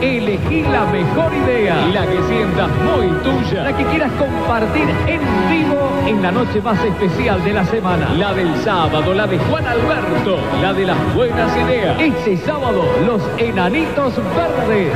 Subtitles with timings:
[0.00, 5.20] Elegí la mejor idea, la que sientas muy tuya, la que quieras compartir en
[5.50, 8.08] vivo en la noche más especial de la semana.
[8.16, 12.00] La del sábado, la de Juan Alberto, la de las buenas ideas.
[12.00, 14.92] Este sábado, los enanitos verdes.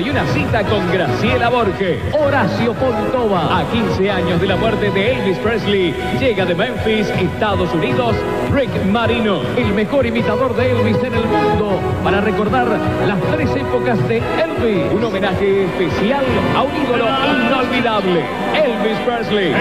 [0.00, 2.00] Y una cita con Graciela Borges.
[2.12, 7.72] Horacio Pontova, a 15 años de la muerte de Elvis Presley, llega de Memphis, Estados
[7.72, 8.16] Unidos,
[8.52, 12.66] Rick Marino, el mejor imitador de Elvis en el mundo, para recordar
[13.06, 14.92] las tres épocas de Elvis.
[14.92, 16.24] Un homenaje especial
[16.56, 17.06] a un ídolo
[17.46, 19.54] inolvidable, Elvis Presley.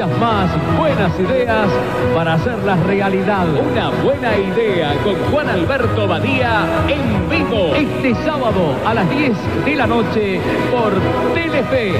[0.00, 1.68] Muchas más buenas ideas
[2.14, 3.46] para hacerlas realidad.
[3.48, 9.32] Una buena idea con Juan Alberto Badía en vivo este sábado a las 10
[9.66, 10.94] de la noche por
[11.34, 11.92] Telefe.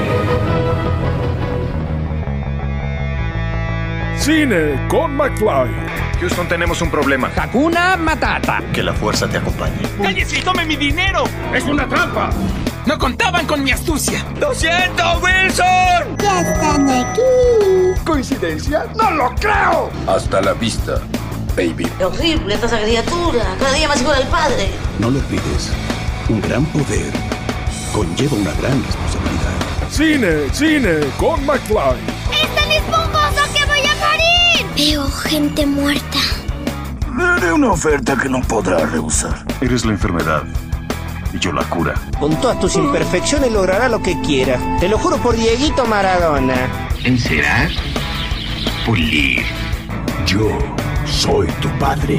[4.17, 6.01] Cine con McFly.
[6.21, 7.31] Houston, tenemos un problema.
[7.37, 8.63] Hakuna Matata.
[8.73, 9.81] Que la fuerza te acompañe.
[10.03, 11.25] ¡Cállese y tome mi dinero!
[11.55, 12.31] ¡Es una trampa!
[12.87, 14.25] ¡No contaban con mi astucia!
[14.41, 16.17] ¡Lo siento, Wilson!
[16.19, 17.90] Ya están aquí.
[18.05, 18.87] ¿Coincidencia?
[18.97, 19.91] ¡No lo creo!
[20.07, 21.01] Hasta la vista,
[21.57, 21.87] baby.
[21.99, 23.45] Qué horrible esta criatura.
[23.59, 24.71] Cada día más igual al padre.
[24.99, 25.71] No lo olvides.
[26.29, 27.13] Un gran poder
[27.93, 29.61] conlleva una gran responsabilidad.
[29.91, 31.99] Cine, cine con McFly.
[32.43, 34.67] ¡Están esponjoso que voy a morir!
[34.77, 36.19] Veo gente muerta.
[37.17, 39.45] Le haré una oferta que no podrá rehusar.
[39.61, 40.45] Eres la enfermedad
[41.33, 41.95] y yo la cura.
[42.19, 44.59] Con todas tus imperfecciones logrará lo que quiera.
[44.79, 46.90] Te lo juro por Dieguito Maradona.
[47.05, 47.71] Encerar,
[48.85, 49.43] pulir.
[50.27, 50.51] Yo
[51.07, 52.19] soy tu padre.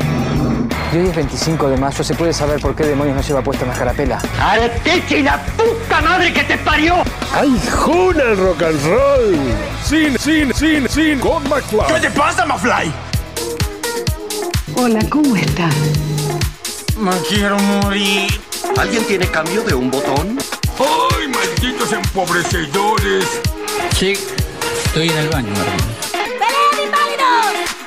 [0.92, 3.64] Y hoy es 25 de mayo, ¿se puede saber por qué demonios no lleva puesta
[3.64, 4.20] una carapela?
[4.40, 7.04] ¡Arteche y la puta madre que te parió!
[7.32, 9.40] ¡Ay, juna el rock and roll!
[9.84, 11.94] Cine, cine, cine, cine con McFly.
[11.94, 12.92] ¿Qué te pasa, Mafly?
[14.76, 15.76] Hola, ¿cómo estás?
[16.98, 18.32] Me quiero morir.
[18.80, 20.40] ¿Alguien tiene cambio de un botón?
[20.80, 23.26] ¡Ay, malditos empobrecedores!
[23.96, 24.16] Sí,
[24.92, 25.54] estoy en el baño,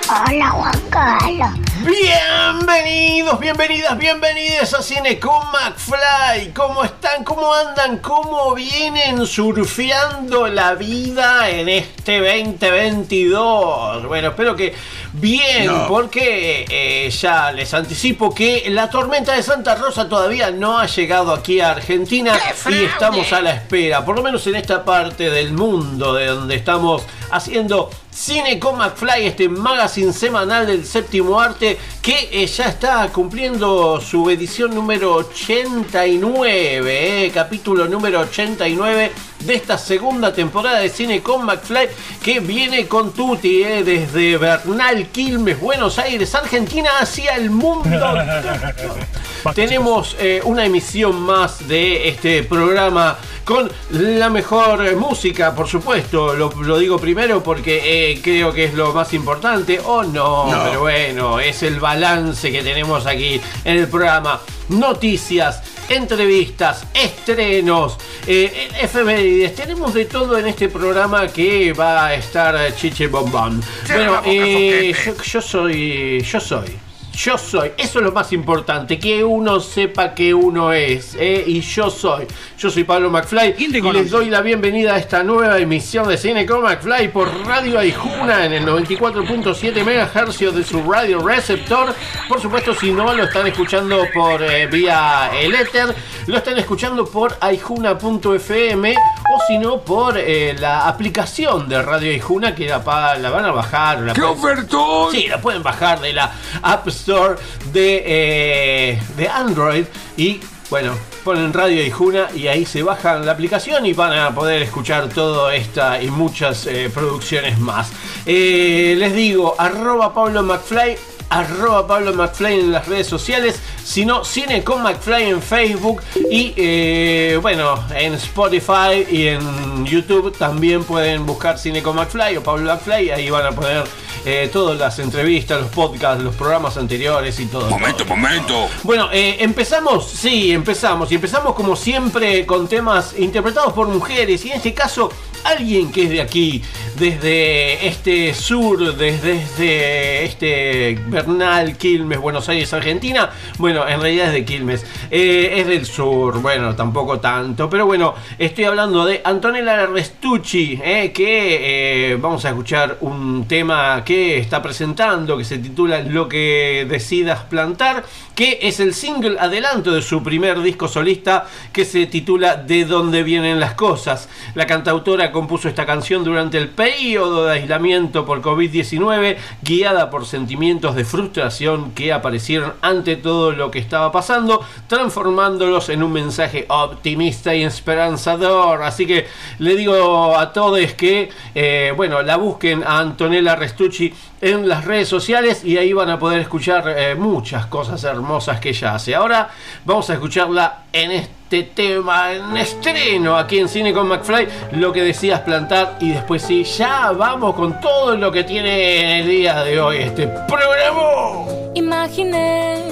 [0.09, 1.50] Hola, Juan Carlos.
[1.84, 6.53] Bienvenidos, bienvenidas, bienvenidas a Cine con McFly.
[6.55, 7.25] ¿Cómo están?
[7.25, 7.99] ¿Cómo andan?
[7.99, 14.06] ¿Cómo vienen surfeando la vida en este 2022?
[14.06, 14.75] Bueno, espero que
[15.12, 20.87] bien, porque eh, ya les anticipo que la tormenta de Santa Rosa todavía no ha
[20.87, 22.34] llegado aquí a Argentina
[22.71, 26.55] y estamos a la espera, por lo menos en esta parte del mundo de donde
[26.55, 33.09] estamos haciendo Cine con McFly, este magazine semanal del séptimo arte que eh, ya está
[33.09, 39.11] cumpliendo su edición número 89, eh, capítulo número 89
[39.44, 41.88] de esta segunda temporada de Cine con McFly
[42.22, 47.91] que viene con Tuti eh, desde Bernal, Quilmes, Buenos Aires, Argentina hacia el mundo.
[49.54, 56.34] Tenemos eh, una emisión más de este programa con la mejor música, por supuesto.
[56.34, 59.81] Lo, lo digo primero porque eh, creo que es lo más importante.
[59.84, 64.41] O no, pero bueno, es el balance que tenemos aquí en el programa.
[64.71, 69.55] Noticias, entrevistas, estrenos, eh, efemérides.
[69.55, 73.62] Tenemos de todo en este programa que va a estar chiche bombón.
[73.89, 76.23] Bueno, eh, yo, yo soy.
[76.23, 76.84] Yo soy.
[77.17, 81.45] Yo soy, eso es lo más importante, que uno sepa que uno es, ¿eh?
[81.47, 82.27] y yo soy.
[82.59, 86.45] Yo soy Pablo McFly y les doy la bienvenida a esta nueva emisión de Cine
[86.45, 91.95] con McFly por Radio Aijuna en el 94.7 MHz de su radio receptor.
[92.29, 95.95] Por supuesto, si no lo están escuchando por eh, vía el éter,
[96.27, 102.55] lo están escuchando por aijuna.fm o si no por eh, la aplicación de Radio Aijuna
[102.55, 104.01] que la, van a bajar.
[104.01, 105.13] La ¡Qué pueden- ofertón!
[105.13, 106.33] Sí, la pueden bajar de la
[106.63, 109.84] App De, eh, de Android
[110.16, 114.62] y bueno, ponen Radio Aijuna y ahí se bajan la aplicación y van a poder
[114.62, 117.92] escuchar toda esta y muchas eh, producciones más.
[118.24, 121.14] Eh, les digo, arroba Pablo McFly.
[121.30, 127.38] Arroba Pablo McFly en las redes sociales, sino Cine con McFly en Facebook y eh,
[127.41, 133.10] bueno, en Spotify y en YouTube también pueden buscar Cine con McFly o Pablo McFly,
[133.10, 133.84] ahí van a poner
[134.26, 137.68] eh, todas las entrevistas, los podcasts, los programas anteriores y todo.
[137.68, 138.68] Momento, momento.
[138.82, 141.12] Bueno, eh, empezamos, sí, empezamos.
[141.12, 144.42] Y empezamos como siempre con temas interpretados por mujeres.
[144.47, 145.10] Y en este caso
[145.45, 146.63] alguien que es de aquí,
[146.99, 153.31] desde este sur, desde este, este Bernal, Quilmes, Buenos Aires, Argentina.
[153.59, 158.15] Bueno, en realidad es de Quilmes, eh, es del sur, bueno, tampoco tanto, pero bueno,
[158.39, 164.63] estoy hablando de Antonella Restucci, eh, que eh, vamos a escuchar un tema que está
[164.63, 168.05] presentando, que se titula Lo que decidas plantar,
[168.35, 173.23] que es el single adelanto de su primer disco solista, que se titula De dónde
[173.23, 174.29] vienen las cosas.
[174.55, 180.95] La cantautora compuso esta canción durante el periodo de aislamiento por COVID-19, guiada por sentimientos
[180.95, 187.54] de frustración que aparecieron ante todo lo que estaba pasando, transformándolos en un mensaje optimista
[187.54, 188.83] y esperanzador.
[188.83, 189.27] Así que
[189.59, 195.09] le digo a todos que, eh, bueno, la busquen a Antonella Restucci en las redes
[195.09, 199.15] sociales y ahí van a poder escuchar eh, muchas cosas hermosas que ella hace.
[199.15, 199.51] Ahora
[199.84, 205.03] vamos a escucharla en este tema, en estreno aquí en Cine con McFly, lo que
[205.03, 209.62] decías plantar y después sí, ya vamos con todo lo que tiene en el día
[209.62, 211.47] de hoy este programa.
[211.74, 212.83] Imaginé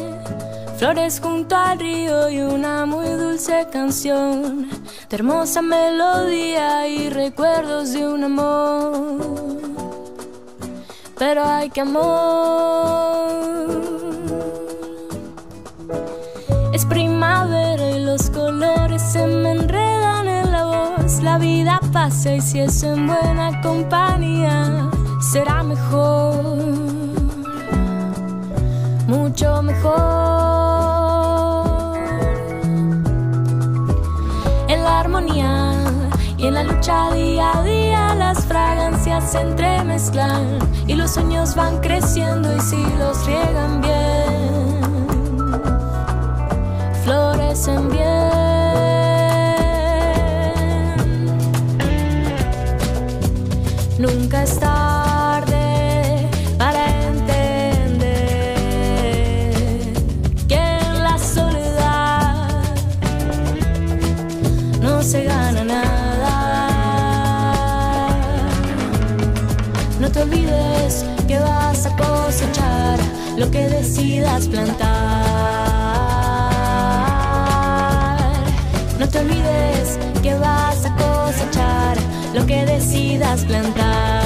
[0.79, 4.71] flores junto al río y una muy dulce canción
[5.09, 9.43] de hermosa melodía y recuerdos de un amor
[11.23, 13.23] pero hay que amor.
[16.83, 21.23] Es primavera y los colores se me enredan en la voz.
[21.23, 24.91] La vida pasa y si es en buena compañía,
[25.21, 26.57] será mejor,
[29.07, 29.93] mucho mejor.
[34.67, 35.75] En la armonía
[36.37, 40.59] y en la lucha día a día las fragancias se entremezclan
[40.89, 44.62] y los sueños van creciendo y si los riegan bien,
[53.99, 57.93] Nunca es tarde para entender
[60.49, 62.49] que en la soledad
[64.81, 66.69] no se gana nada.
[70.01, 72.99] No te olvides que vas a cosechar
[73.37, 75.82] lo que decidas plantar.
[79.03, 81.97] No te olvides que vas a cosechar
[82.35, 84.23] lo que decidas plantar.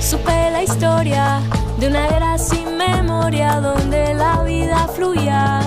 [0.00, 1.38] Supe la historia
[1.78, 5.60] de una era sin memoria donde la vida fluía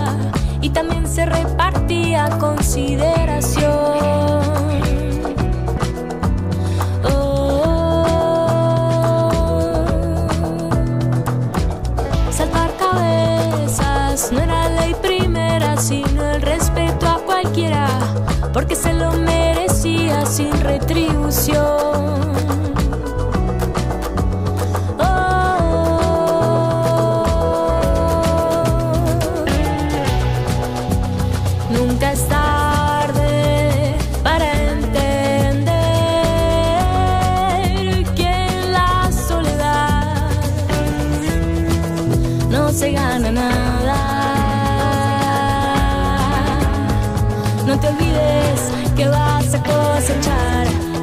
[0.59, 4.42] y también se repartía consideración.
[20.63, 22.32] Retribución.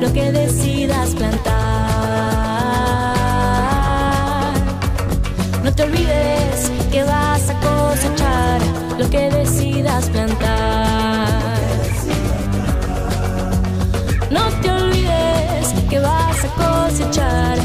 [0.00, 1.50] Lo que decidas plantar.
[5.62, 8.60] No te olvides que vas a cosechar
[8.98, 11.58] lo que decidas plantar.
[14.30, 17.58] No te olvides que vas a cosechar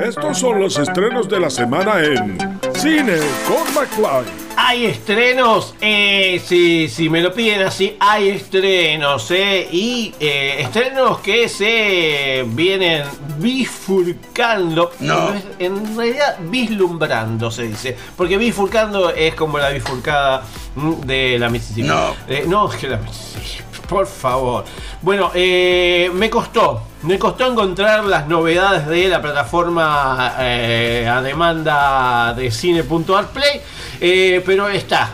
[0.00, 2.36] Estos son los estrenos de la semana en
[2.74, 3.16] Cine
[3.46, 4.44] con McFly.
[4.56, 11.18] Hay estrenos, eh, si, si me lo piden así, hay estrenos, eh, y eh, estrenos
[11.18, 13.02] que se vienen
[13.38, 15.30] bifurcando, No.
[15.34, 20.42] es- en realidad vislumbrando se dice, porque bifurcando es como la bifurcada
[20.76, 21.88] mm, de la Mississippi.
[21.88, 22.14] No.
[22.28, 23.43] Eh, no, es que la Mississippi.
[23.88, 24.64] Por favor.
[25.02, 26.82] Bueno, eh, me costó.
[27.02, 33.60] Me costó encontrar las novedades de la plataforma eh, a demanda de cine.art play.
[34.00, 35.10] eh, pero está.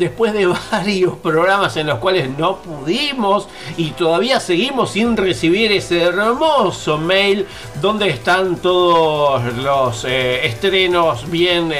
[0.00, 3.46] Después de varios programas en los cuales no pudimos
[3.76, 7.46] y todavía seguimos sin recibir ese hermoso mail
[7.80, 11.72] donde están todos los eh, estrenos bien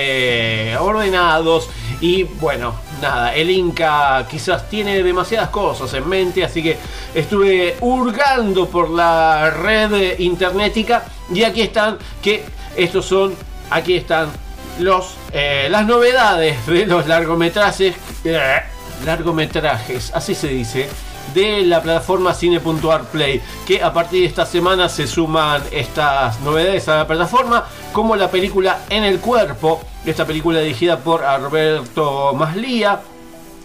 [0.78, 1.68] ordenados
[2.00, 6.76] y bueno, nada, el Inca quizás tiene demasiadas cosas en mente, así que
[7.14, 12.44] estuve hurgando por la red internetica y aquí están, que
[12.76, 13.34] estos son,
[13.70, 14.28] aquí están
[14.78, 18.60] los, eh, las novedades de los largometrajes, eh,
[19.04, 20.88] largometrajes, así se dice,
[21.34, 26.88] de la plataforma cine.ar play, que a partir de esta semana se suman estas novedades
[26.88, 33.00] a la plataforma, como la película En el cuerpo, esta película dirigida por Alberto Maslía,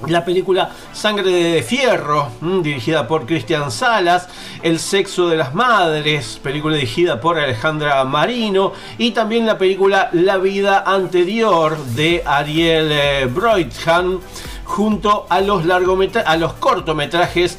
[0.07, 4.27] la película Sangre de Fierro, mm, dirigida por Cristian Salas,
[4.61, 10.37] El sexo de las madres, película dirigida por Alejandra Marino, y también la película La
[10.37, 14.19] vida anterior de Ariel eh, Broidhan,
[14.65, 17.57] junto a los, a los cortometrajes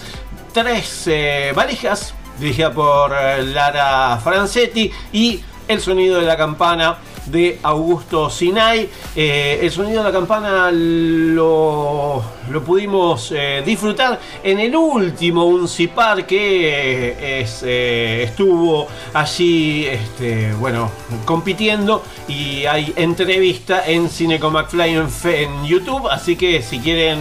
[0.52, 7.58] Tres eh, valijas, dirigida por eh, Lara Francetti, y El sonido de la campana de
[7.62, 8.88] Augusto Sinai.
[9.16, 16.26] Eh, el sonido de la campana lo, lo pudimos eh, disfrutar en el último Uncipar
[16.26, 20.90] que eh, es, estuvo allí este, bueno,
[21.24, 26.08] compitiendo y hay entrevista en Cine con McFly en, en YouTube.
[26.08, 27.20] Así que si quieren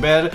[0.00, 0.30] ver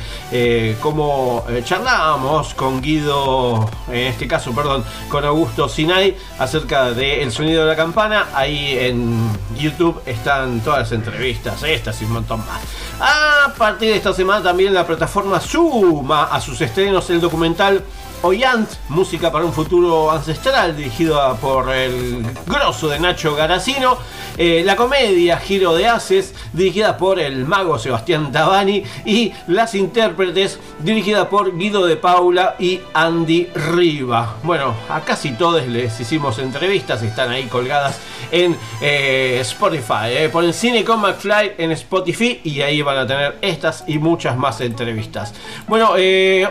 [0.82, 7.70] cómo charlamos con Guido, en este caso, perdón, con Augusto Sinai acerca del sonido de
[7.70, 12.62] la campana, ahí en YouTube están todas las entrevistas, estas y un montón más.
[13.00, 17.84] A partir de esta semana también la plataforma suma a sus estrenos el documental
[18.26, 24.00] Oyant, música para un futuro ancestral, dirigido por el grosso de Nacho Garacino.
[24.36, 28.84] Eh, la comedia Giro de Haces, dirigida por el mago Sebastián Tabani.
[29.06, 34.38] Y las intérpretes, dirigida por Guido de Paula y Andy Riva.
[34.42, 38.00] Bueno, a casi todos les hicimos entrevistas, están ahí colgadas
[38.32, 40.08] en eh, Spotify.
[40.10, 40.30] Eh.
[40.30, 44.60] Ponen Cine con McFly en Spotify y ahí van a tener estas y muchas más
[44.62, 45.34] entrevistas.
[45.68, 45.92] Bueno,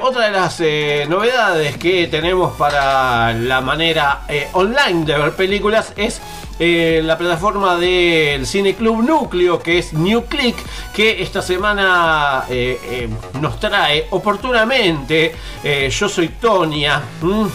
[0.01, 1.07] otra de las eh,
[1.73, 6.21] que tenemos para la manera eh, online de ver películas es
[6.59, 10.57] eh, la plataforma del Cine Club Núcleo, que es New Click,
[10.93, 13.09] que esta semana eh,
[13.41, 15.35] nos trae oportunamente
[15.91, 17.03] Yo Soy Tonia.
[17.23, 17.49] ¿m?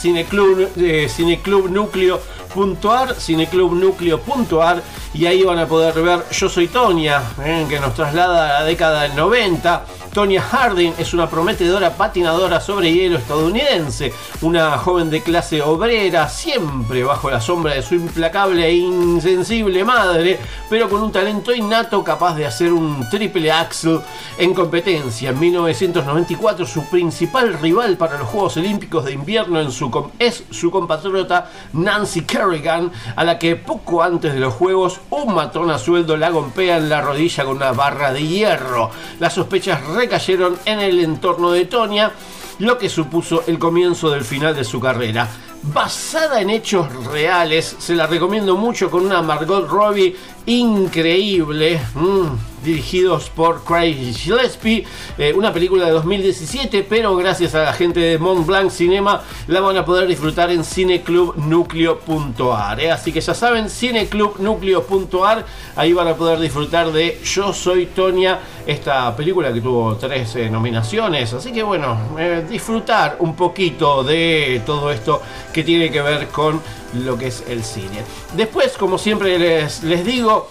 [0.00, 4.82] Cineclub, eh, cineclubnucleo.ar, cineclubnucleo.ar
[5.12, 7.22] y ahí van a poder ver Yo Soy Tonia,
[7.68, 9.84] que nos traslada a la década del 90.
[10.12, 14.12] Tonya Harding es una prometedora patinadora sobre hielo estadounidense,
[14.42, 20.40] una joven de clase obrera, siempre bajo la sombra de su implacable e insensible madre,
[20.68, 24.00] pero con un talento innato capaz de hacer un triple axel
[24.36, 25.30] en competencia.
[25.30, 32.22] En 1994 su principal rival para los Juegos Olímpicos de Invierno es su compatriota Nancy
[32.22, 36.78] Kerrigan, a la que poco antes de los Juegos un matón a sueldo la golpea
[36.78, 38.90] en la rodilla con una barra de hierro.
[39.20, 42.12] Las sospechas recayeron en el entorno de Tonya,
[42.58, 45.28] lo que supuso el comienzo del final de su carrera.
[45.62, 50.16] Basada en hechos reales, se la recomiendo mucho con una Margot Robbie
[50.46, 54.84] increíble, mm, dirigidos por Craig Gillespie,
[55.18, 59.60] eh, una película de 2017, pero gracias a la gente de Mont Blanc Cinema la
[59.60, 62.80] van a poder disfrutar en cineclubnucleo.ar.
[62.80, 62.90] eh.
[62.90, 65.44] Así que ya saben, cineclubnucleo.ar,
[65.76, 70.50] ahí van a poder disfrutar de Yo Soy Tonia, esta película que tuvo tres eh,
[70.50, 71.32] nominaciones.
[71.32, 76.60] Así que bueno, eh, disfrutar un poquito de todo esto que tiene que ver con
[77.04, 78.02] lo que es el cine.
[78.36, 80.50] Después, como siempre les, les digo,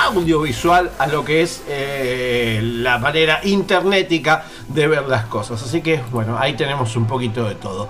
[0.04, 5.62] audiovisual a lo que es eh, la manera internetica de ver las cosas.
[5.62, 7.88] Así que bueno, ahí tenemos un poquito de todo.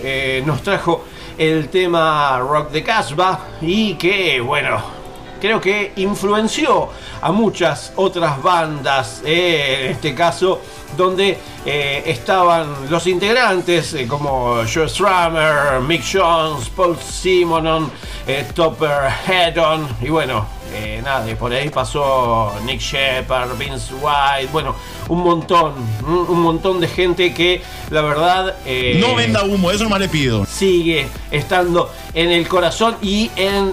[0.00, 1.04] eh, nos trajo
[1.36, 5.03] el tema Rock de Casbah y que, bueno,
[5.44, 6.88] creo que influenció
[7.20, 10.62] a muchas otras bandas, en este caso,
[10.96, 17.90] donde eh, estaban los integrantes eh, como Joe Strummer, Mick Jones, Paul Simonon,
[18.26, 24.74] eh, Topper Headon y bueno, eh, nada, por ahí pasó Nick Shepard, Vince White, bueno,
[25.08, 25.74] un montón,
[26.06, 28.56] un, montón de gente que la verdad...
[28.96, 30.44] No venda humo, eso no le pido.
[30.46, 33.72] Sigue estando en el corazón y en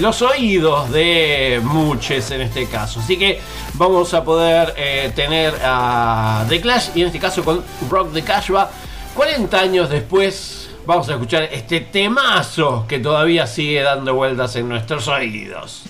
[0.00, 3.00] los oídos de muchos en este caso.
[3.00, 3.40] Así que
[3.74, 4.74] vamos a poder
[5.14, 8.70] tener a The Clash y en este caso con Rock the Cashba
[9.14, 15.06] 40 años después vamos a escuchar este temazo que todavía sigue dando vueltas en nuestros
[15.08, 15.84] oídos.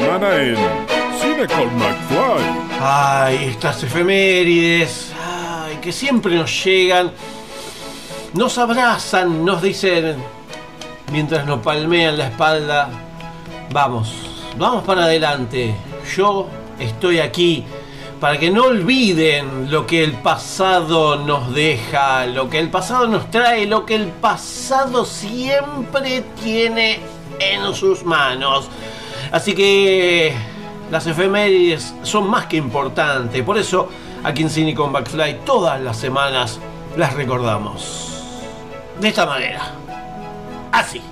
[0.00, 0.56] Semana en
[1.20, 2.44] Cine con McFly.
[2.80, 5.12] Ay, estas efemérides.
[5.24, 7.12] Ay, que siempre nos llegan.
[8.32, 10.16] Nos abrazan, nos dicen.
[11.12, 12.88] Mientras nos palmean la espalda.
[13.70, 14.12] Vamos,
[14.58, 15.76] vamos para adelante.
[16.16, 16.48] Yo
[16.80, 17.64] estoy aquí
[18.18, 23.30] para que no olviden lo que el pasado nos deja, lo que el pasado nos
[23.30, 26.98] trae, lo que el pasado siempre tiene
[27.38, 28.68] en sus manos.
[29.34, 30.32] Así que
[30.92, 33.88] las efemérides son más que importantes, por eso
[34.22, 36.60] aquí en Cine con Backfly todas las semanas
[36.96, 38.22] las recordamos.
[39.00, 39.74] De esta manera.
[40.70, 41.02] Así.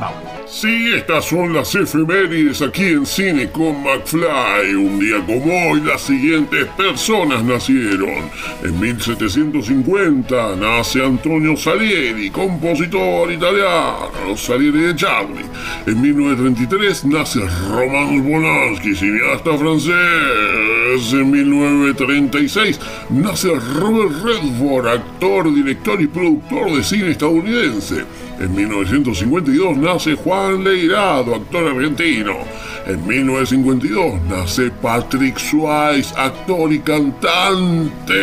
[0.00, 0.18] Vamos.
[0.48, 4.74] Sí, estas son las efemérides aquí en Cine con McFly.
[4.74, 8.28] Un día como hoy, las siguientes personas nacieron.
[8.64, 15.49] En 1750 nace Antonio Salieri, compositor italiano, Salieri de Charlie.
[15.86, 17.40] En 1933 nace
[17.70, 21.12] Roman Polanski, cineasta francés.
[21.12, 22.78] En 1936
[23.10, 28.04] nace Robert Redford, actor, director y productor de cine estadounidense.
[28.40, 32.38] En 1952 nace Juan Leirado, actor argentino.
[32.86, 38.14] En 1952 nace Patrick Swayze, actor y cantante.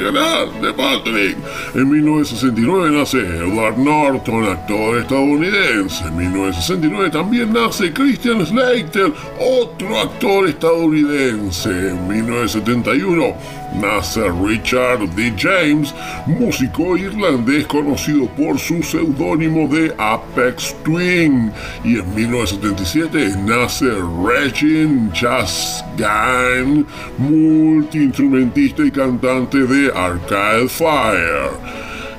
[0.00, 1.36] Grande Patrick.
[1.74, 6.04] En 1969 nace Edward Norton, actor estadounidense.
[6.04, 11.68] En 1969 también nace Christian Slater, otro actor estadounidense.
[11.68, 13.34] En 1971
[13.74, 15.32] nace Richard D.
[15.36, 15.94] James,
[16.26, 21.52] músico irlandés conocido por su seudónimo de Apex Twin.
[21.84, 23.86] Y en 1977 nace
[24.24, 26.86] Regin Chasgain,
[27.18, 31.50] multiinstrumentista y cantante de Arcade Fire.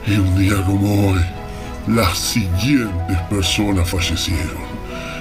[0.08, 1.22] Y un día como hoy,
[1.88, 4.69] las siguientes personas fallecieron.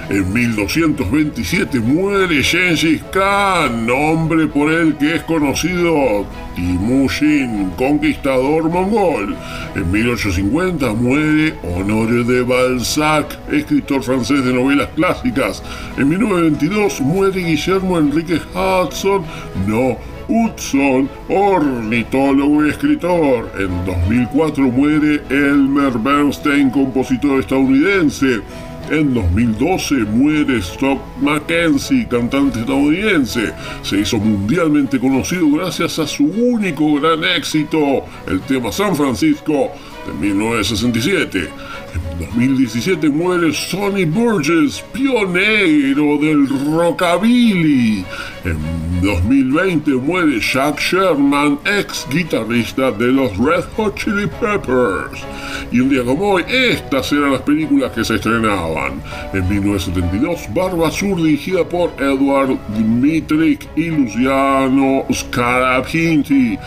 [0.09, 9.35] En 1227 muere Gengis Khan, nombre por el que es conocido Timujin, conquistador mongol.
[9.75, 15.61] En 1850 muere Honoré de Balzac, escritor francés de novelas clásicas.
[15.95, 19.23] En 1922 muere Guillermo Enrique Hudson,
[19.67, 19.95] no
[20.27, 23.51] Hudson, ornitólogo y escritor.
[23.59, 28.41] En 2004 muere Elmer Bernstein, compositor estadounidense.
[28.89, 33.53] En 2012 muere Stock Mackenzie, cantante estadounidense.
[33.83, 39.71] Se hizo mundialmente conocido gracias a su único gran éxito, el tema San Francisco
[40.09, 41.49] de 1967.
[41.93, 48.05] En 2017 muere Sonny Burgess, pionero del rockabilly.
[48.45, 48.57] En
[49.01, 55.23] 2020 muere Jack Sherman, ex guitarrista de los Red Hot Chili Peppers.
[55.71, 59.01] Y un día como hoy, estas eran las películas que se estrenaban.
[59.33, 66.57] En 1972, Barba Azul dirigida por Edward Dmitrik y Luciano Scarabinti,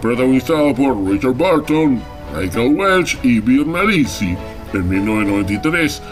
[0.00, 4.36] protagonizado por Richard Burton, Michael Welch y Bill Nalisi.
[4.72, 6.02] En 1993,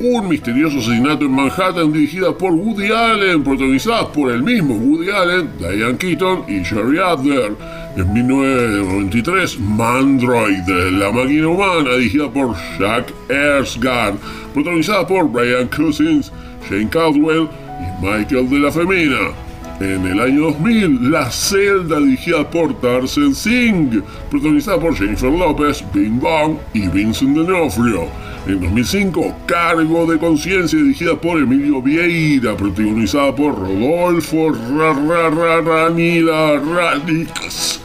[0.00, 5.50] un misterioso asesinato en Manhattan dirigida por Woody Allen, protagonizada por el mismo Woody Allen,
[5.58, 7.52] Diane Keaton y Sherry Adler.
[7.96, 14.16] En 1993, Mandroid, la máquina humana, dirigida por Jack Ersgard,
[14.54, 16.32] protagonizada por Brian Cousins,
[16.68, 17.48] Shane Caldwell
[17.80, 19.49] y Michael de la Femina.
[19.80, 26.20] En el año 2000, La Celda, dirigida por Tarzan Singh, protagonizada por Jennifer López, Bing
[26.20, 28.04] Bong y Vincent D'Onofrio.
[28.46, 37.80] En 2005, Cargo de Conciencia, dirigida por Emilio Vieira, protagonizada por Rodolfo Ranila Radix,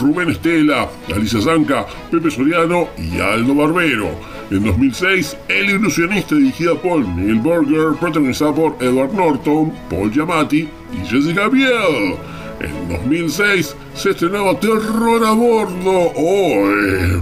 [0.00, 4.10] Rubén Estela, Alicia Zanca, Pepe Soriano y Aldo Barbero.
[4.50, 11.06] En 2006, El Ilusionista, dirigida por Neil Burger, protagonizada por Edward Norton, Paul Giamatti y
[11.06, 12.16] Jessica Biel.
[12.60, 17.20] En 2006 se estrenaba Terror a Bordo o eh,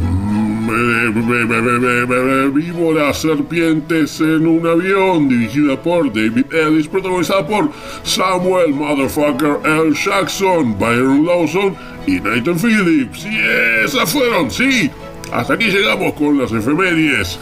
[2.52, 7.70] Víboras Serpientes en un avión, dirigida por David Ellis, protagonizada por
[8.02, 9.92] Samuel Motherfucker L.
[9.94, 13.26] Jackson, Byron Lawson y Nathan Phillips.
[13.26, 13.38] Y
[13.84, 14.90] esas fueron, sí.
[15.32, 17.38] Hasta aquí llegamos con las efemérides.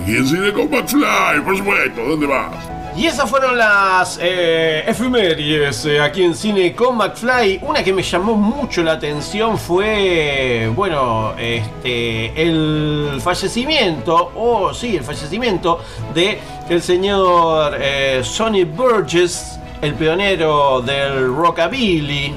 [0.00, 2.02] Aquí en Cine con McFly, por supuesto.
[2.06, 2.75] ¿Dónde vas?
[2.96, 7.60] Y esas fueron las eh, efemérides eh, aquí en Cine con McFly.
[7.60, 15.04] Una que me llamó mucho la atención fue, bueno, este, el fallecimiento, o sí, el
[15.04, 15.80] fallecimiento
[16.14, 22.34] de el señor eh, Sonny Burgess, el pionero del rockabilly,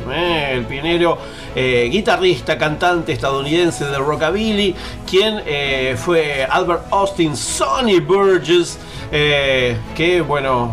[0.51, 1.19] el pionero
[1.55, 4.75] eh, guitarrista, cantante estadounidense de rockabilly,
[5.09, 8.77] quien eh, fue Albert Austin Sonny Burgess.
[9.11, 10.71] eh, que bueno,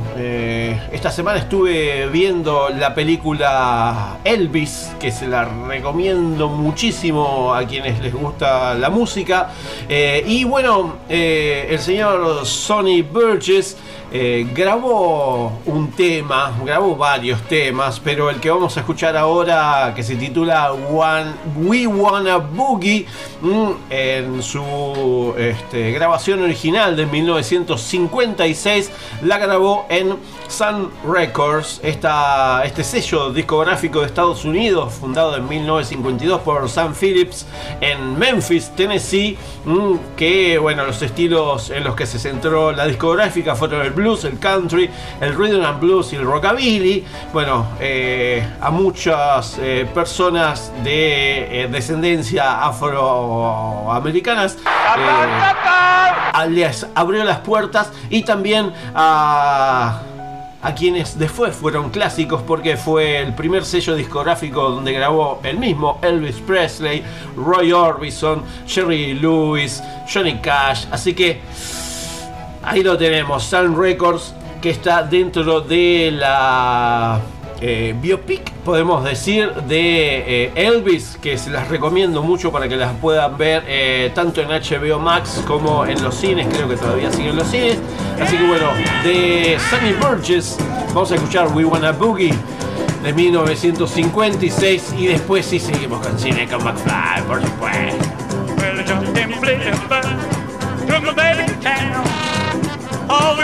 [0.93, 8.13] esta semana estuve viendo la película Elvis, que se la recomiendo muchísimo a quienes les
[8.13, 9.53] gusta la música.
[9.89, 13.79] Y bueno, el señor Sonny Burgess
[14.13, 20.03] eh, grabó un tema, grabó varios temas, pero el que vamos a escuchar ahora, que
[20.05, 23.07] se titula One, We Wanna Boogie,
[23.41, 28.93] mm, en su este, grabación original de 1956,
[29.23, 30.17] la grabó en
[30.49, 37.47] Sun Records, esta, este sello discográfico de Estados Unidos, fundado en 1952 por Sam Phillips
[37.81, 43.55] en Memphis, Tennessee, mm, que bueno, los estilos en los que se centró la discográfica
[43.55, 47.05] fueron el blues, el country, el rhythm and blues y el rockabilly.
[47.33, 57.93] Bueno, eh, a muchas eh, personas de eh, descendencia afroamericanas eh, les abrió las puertas
[58.11, 60.01] y también a
[60.63, 65.99] a quienes después fueron clásicos porque fue el primer sello discográfico donde grabó el mismo
[66.03, 67.03] Elvis Presley,
[67.37, 71.41] Roy Orbison, Jerry Lewis, Johnny Cash, así que
[72.63, 77.21] ahí lo tenemos, Sun Records que está dentro de la
[77.61, 82.93] eh, biopic, podemos decir, de eh, Elvis, que se las recomiendo mucho para que las
[82.95, 87.37] puedan ver eh, tanto en HBO Max como en los cines, creo que todavía siguen
[87.37, 87.79] los cines.
[88.21, 88.69] Así que bueno,
[89.05, 92.35] de Sunny Burgess vamos a escuchar We Wanna Boogie
[93.03, 98.17] de 1956 y después sí seguimos con Cine con McFly, por supuesto.
[103.09, 103.37] All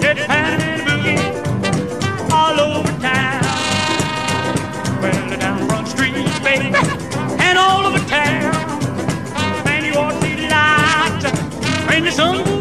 [0.00, 3.42] pound and boogie all over town.
[5.02, 6.74] Well, down Front Street, baby,
[7.44, 8.54] and all over town.
[9.84, 11.24] You ought to see the lights
[11.88, 12.57] when the sun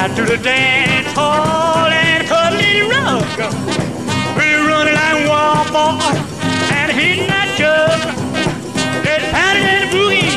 [0.00, 3.22] Out to the dance hall and cut a little rug.
[4.34, 5.26] We're running like
[5.68, 6.16] boys
[6.72, 8.00] and hitting that jug.
[9.04, 10.29] Just pounding and boogie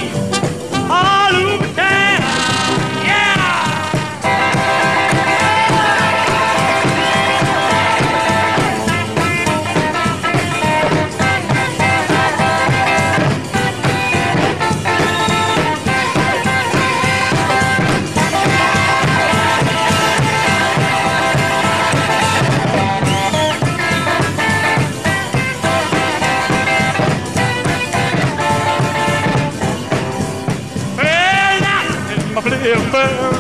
[32.64, 33.36] flipper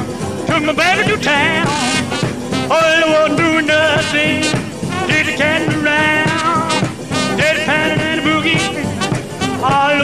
[0.48, 1.66] took my baby to town.
[2.70, 4.42] All I wasn't doing nothing,
[5.08, 8.84] did the cat around, did the pounding and the boogie
[9.64, 10.03] all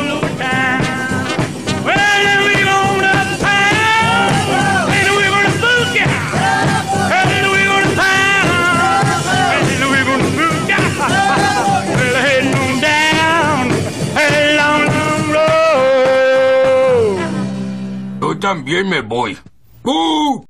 [18.70, 19.36] también me voy.
[19.84, 20.46] ¡Uh!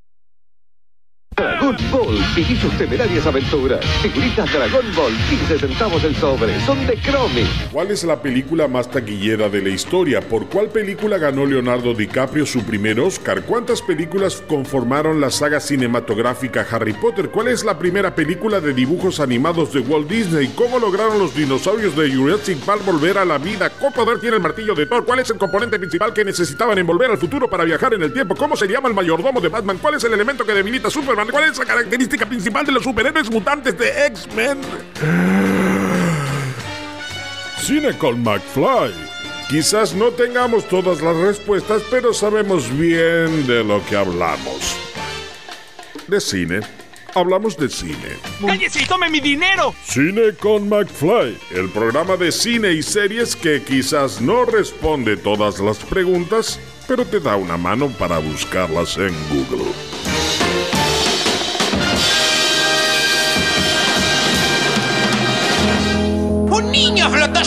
[1.38, 3.86] Dragon Ball, viví sus temerarias aventuras.
[4.02, 7.46] Figuritas Dragon Ball, 15 centavos el sobre, son de Chrome.
[7.72, 10.22] ¿Cuál es la película más taquillera de la historia?
[10.22, 13.44] ¿Por cuál película ganó Leonardo DiCaprio su primer Oscar?
[13.44, 17.30] ¿Cuántas películas conformaron la saga cinematográfica Harry Potter?
[17.30, 20.52] ¿Cuál es la primera película de dibujos animados de Walt Disney?
[20.56, 23.70] ¿Cómo lograron los dinosaurios de Jurassic Park volver a la vida?
[23.70, 25.06] ¿Qué poder tiene el martillo de Thor?
[25.06, 28.13] ¿Cuál es el componente principal que necesitaban en volver al futuro para viajar en el
[28.13, 28.36] tiempo?
[28.36, 29.78] ¿Cómo se llama el mayordomo de Batman?
[29.82, 31.28] ¿Cuál es el elemento que debilita Superman?
[31.30, 34.60] ¿Cuál es la característica principal de los superhéroes mutantes de X-Men?
[37.62, 38.94] Cine con McFly.
[39.50, 44.78] Quizás no tengamos todas las respuestas, pero sabemos bien de lo que hablamos.
[46.08, 46.62] De cine.
[47.16, 48.18] Hablamos de cine.
[48.46, 49.74] ¡Cállese y tome mi dinero!
[49.84, 55.80] Cine con McFly, el programa de cine y series que quizás no responde todas las
[55.80, 59.72] preguntas, pero te da una mano para buscarlas en Google.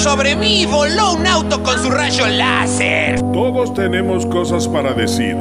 [0.02, 3.20] Sobre mí y voló un auto con su rayo láser.
[3.32, 5.36] Todos tenemos cosas para decir.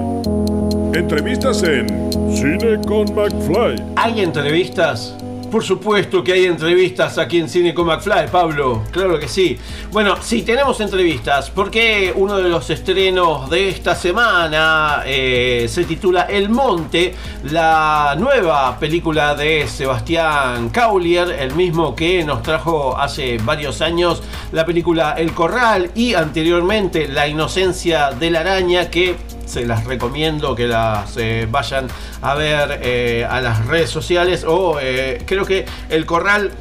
[0.93, 1.87] Entrevistas en
[2.31, 3.83] Cine con McFly.
[3.95, 5.15] ¿Hay entrevistas?
[5.51, 8.83] Por supuesto que hay entrevistas aquí en Cine con McFly, Pablo.
[8.89, 9.57] Claro que sí.
[9.91, 16.21] Bueno, sí, tenemos entrevistas porque uno de los estrenos de esta semana eh, se titula
[16.21, 23.81] El Monte, la nueva película de Sebastián Caulier, el mismo que nos trajo hace varios
[23.81, 29.17] años la película El Corral y anteriormente La Inocencia de la Araña que
[29.51, 31.87] se las recomiendo que las eh, vayan
[32.21, 34.45] a ver eh, a las redes sociales.
[34.47, 36.51] O eh, creo que el corral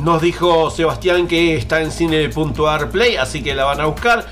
[0.00, 4.26] nos dijo Sebastián que está en cine.ar play así que la van a buscar.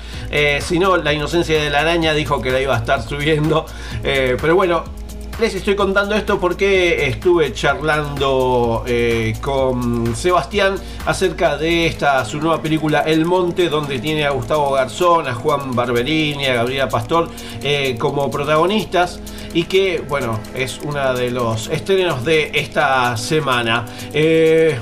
[0.61, 3.67] Si no la inocencia de la araña dijo que la iba a estar subiendo.
[4.01, 5.02] Pero bueno
[5.39, 12.61] les estoy contando esto porque estuve charlando eh, con Sebastián acerca de esta su nueva
[12.61, 17.29] película El Monte, donde tiene a Gustavo Garzón, a Juan Barberini, a Gabriela Pastor
[17.61, 19.19] eh, como protagonistas
[19.53, 23.85] y que, bueno, es uno de los estrenos de esta semana.
[24.13, 24.77] Eh,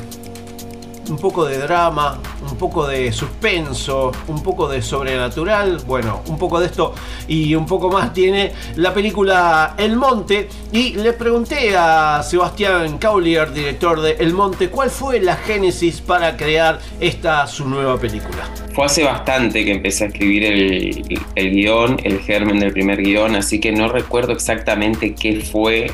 [1.12, 2.17] un poco de drama,
[2.50, 6.95] un poco de suspenso, un poco de sobrenatural, bueno, un poco de esto
[7.28, 13.52] y un poco más tiene la película El Monte y le pregunté a Sebastián Caulier,
[13.52, 18.50] director de El Monte, cuál fue la génesis para crear esta su nueva película.
[18.74, 23.36] Fue hace bastante que empecé a escribir el, el guion, el germen del primer guion,
[23.36, 25.91] así que no recuerdo exactamente qué fue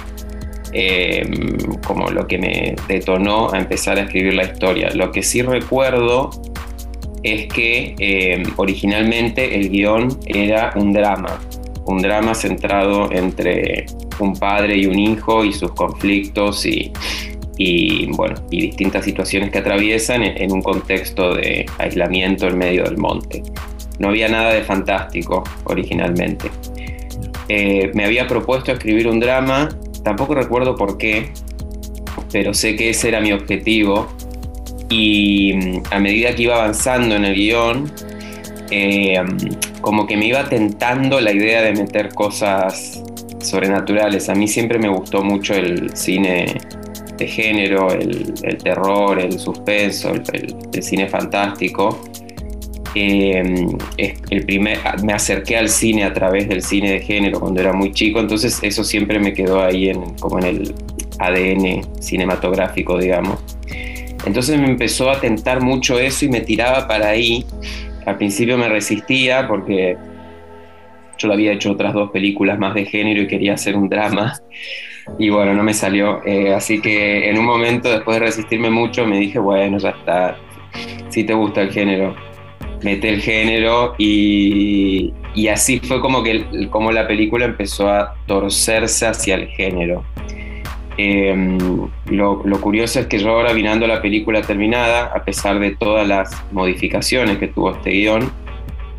[0.79, 1.27] eh,
[1.87, 4.91] como lo que me detonó a empezar a escribir la historia.
[4.93, 6.29] Lo que sí recuerdo
[7.23, 11.39] es que eh, originalmente el guion era un drama,
[11.85, 13.87] un drama centrado entre
[14.19, 16.91] un padre y un hijo y sus conflictos y,
[18.11, 23.41] bueno, y distintas situaciones que atraviesan en, un contexto de aislamiento en medio del monte.
[23.97, 26.51] No había nada de fantástico originalmente.
[27.49, 29.69] Eh, me había propuesto escribir un drama
[30.07, 31.31] Tampoco recuerdo por qué,
[32.31, 34.07] pero sé que ese era mi objetivo.
[34.89, 37.91] Y mm, a medida que iba avanzando en el guion,
[38.71, 39.21] eh,
[39.81, 43.03] como que me iba tentando la idea de meter cosas
[43.41, 44.29] sobrenaturales.
[44.29, 46.55] A mí siempre me gustó mucho el cine
[47.17, 51.99] de género, el, terror, el suspenso, el cine fantástico.
[52.95, 53.77] Em,
[54.29, 57.91] el primer, me acerqué al cine a través del cine de género cuando era muy
[57.91, 60.75] chico, entonces eso siempre me quedó ahí en, como en el
[61.19, 63.39] ADN cinematográfico, digamos.
[64.25, 67.45] Entonces me empezó a tentar mucho eso y me tiraba para ahí.
[68.05, 69.97] Al principio me resistía porque
[71.17, 74.33] yo había hecho otras dos películas más de género y quería hacer un drama.
[75.17, 76.21] Y bueno, no me salió.
[76.25, 80.37] Eh, así que en un momento, después de resistirme mucho, me dije, bueno, ya está.
[81.09, 82.15] Si te gusta el género,
[82.81, 85.13] mete el género y,
[85.51, 90.03] así fue como, que, como la película empezó a torcerse hacia el género.
[90.97, 91.57] Em,
[92.09, 96.31] lo, curioso es que yo ahora mirando la película terminada, a pesar de todas las
[96.51, 98.31] modificaciones que tuvo este guion,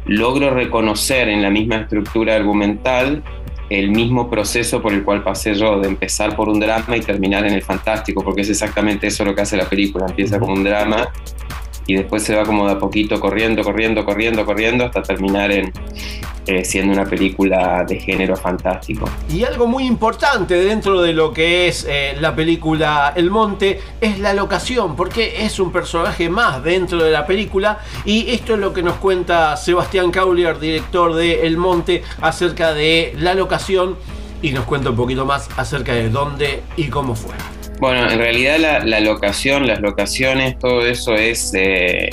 [0.06, 3.22] logro reconocer en la misma estructura argumental
[3.68, 7.44] el mismo proceso por el cual pasé yo, de empezar por un drama y terminar
[7.44, 10.64] en el fantástico, porque es exactamente eso lo que hace la película, empieza como un
[10.64, 11.08] drama
[11.88, 15.72] y después se va como de a poquito corriendo, corriendo, corriendo, corriendo hasta terminar en
[16.46, 19.09] eh, siendo una película de género fantástico.
[19.31, 24.18] Y algo muy importante dentro de lo que es eh, la película El Monte es
[24.18, 28.72] la locación, porque es un personaje más dentro de la película y esto es lo
[28.72, 33.96] que nos cuenta Sebastián Caulier, director de El Monte, acerca de la locación
[34.40, 37.35] y nos cuenta un poquito más acerca de dónde y cómo fue.
[37.80, 42.10] Bueno, en realidad la, locación, las locaciones, todo eso es eh,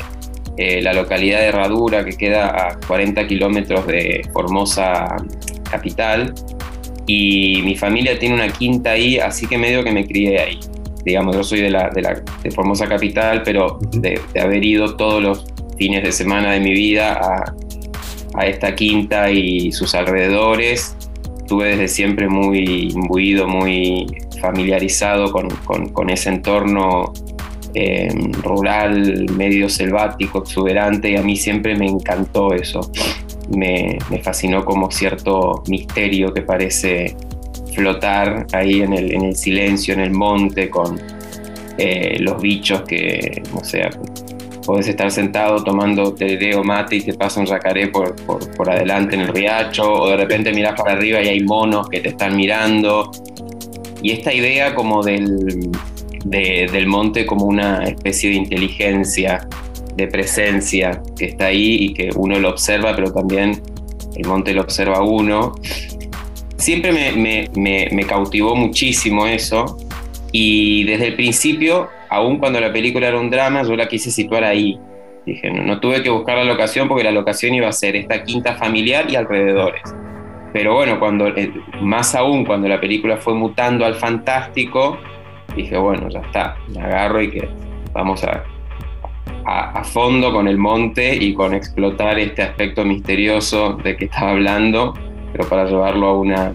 [0.58, 5.16] eh, la localidad de Herradura, que queda a 40 kilómetros de Formosa
[5.70, 6.36] capital.
[7.08, 10.60] Y mi familia tiene una quinta ahí, así que medio que me crié ahí.
[11.04, 15.46] Digamos, yo soy de, la, de, Formosa capital, pero de, haber ido todos los
[15.78, 17.56] fines de semana de mi vida a,
[18.36, 20.96] a esta quinta y sus alrededores,
[21.38, 24.06] estuve desde siempre muy imbuido, muy
[24.46, 27.12] familiarizado con, ese entorno
[27.74, 28.10] eh,
[28.44, 32.92] rural, medio selvático, exuberante, y a mí siempre me encantó eso.
[33.56, 37.16] Me, fascinó como cierto misterio que parece
[37.74, 41.00] flotar ahí en el, en el silencio, en el monte, con
[41.78, 43.90] eh, los bichos que, no sé,
[44.66, 46.16] podés estar sentado tomando
[46.56, 50.10] o mate y te pasa un yacaré por, por, por, adelante en el riacho, o
[50.10, 53.12] de repente miras para arriba y hay monos que te están mirando,
[54.06, 55.72] y esta idea como del,
[56.26, 59.48] del monte como una especie de inteligencia
[59.96, 63.62] de presencia que está ahí y que uno lo observa, pero también
[64.16, 65.56] el monte lo observa uno.
[66.58, 69.78] Siempre me, me- me- me cautivó muchísimo eso
[70.32, 74.44] y desde el principio, aun cuando la película era un drama, yo la quise situar
[74.44, 74.78] ahí.
[75.26, 78.24] Dije, no, no tuve que buscar la locación porque la locación iba a ser esta
[78.24, 79.82] quinta familiar y alrededores.
[80.56, 81.52] Pero bueno, cuando, eh,
[81.82, 84.98] más aún cuando la película fue mutando al fantástico,
[85.54, 87.50] dije, bueno, ya está, me agarro y que
[87.92, 88.42] vamos a,
[89.46, 94.32] a, a fondo con el monte y con explotar este aspecto misterioso de que estaba
[94.32, 94.94] hablando,
[95.34, 96.54] pero para llevarlo a una,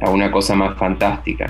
[0.00, 1.46] a una cosa más fantástica.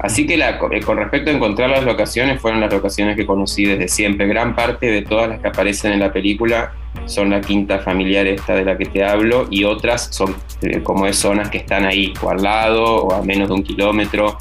[0.00, 3.64] Así que la- eh, con respecto a encontrar las locaciones, fueron las locaciones que conocí
[3.64, 4.26] desde siempre.
[4.26, 6.72] Gran parte de todas las que aparecen en la película
[7.06, 11.06] son la quinta familiar esta de la que te hablo y otras son eh, como
[11.06, 14.38] es zonas que están ahí o al lado o a menos de un kilómetro.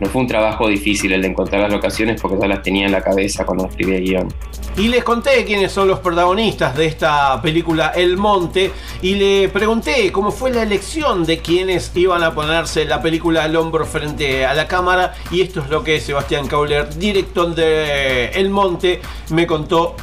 [0.00, 2.92] No fue un trabajo difícil el de encontrar las locaciones porque ya las tenía en
[2.92, 4.28] la cabeza cuando escribí el guion.
[4.76, 8.70] Y les conté quiénes son los protagonistas de esta película El Monte
[9.02, 13.56] y le pregunté cómo fue la elección de quienes iban a ponerse la película al
[13.56, 18.50] hombro frente a la cámara y esto es lo que Sebastián Cauler, director de El
[18.50, 19.96] Monte, me contó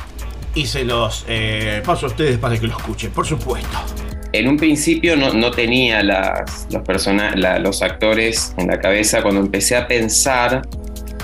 [0.56, 3.78] y se los eh, paso a ustedes para que lo escuchen, por supuesto.
[4.32, 9.22] En un principio no, no tenía las, los, persona- la- los actores en la cabeza.
[9.22, 10.62] Cuando empecé a pensar,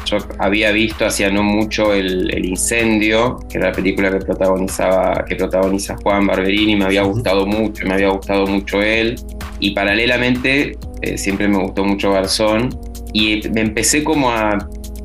[0.05, 5.25] yo había visto hacía no mucho el, el Incendio, que era la película que protagonizaba,
[5.25, 9.15] que protagoniza Juan Barberini, me había gustado mucho, me había gustado mucho él.
[9.59, 12.69] Y paralelamente eh, siempre me gustó mucho Garzón.
[13.13, 14.57] Y me empecé como a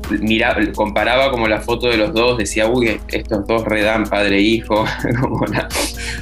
[0.09, 4.41] mirar, comparaba como la foto de los dos, decía, uy, estos dos redan padre e
[4.41, 4.85] hijo,
[5.21, 5.67] como la-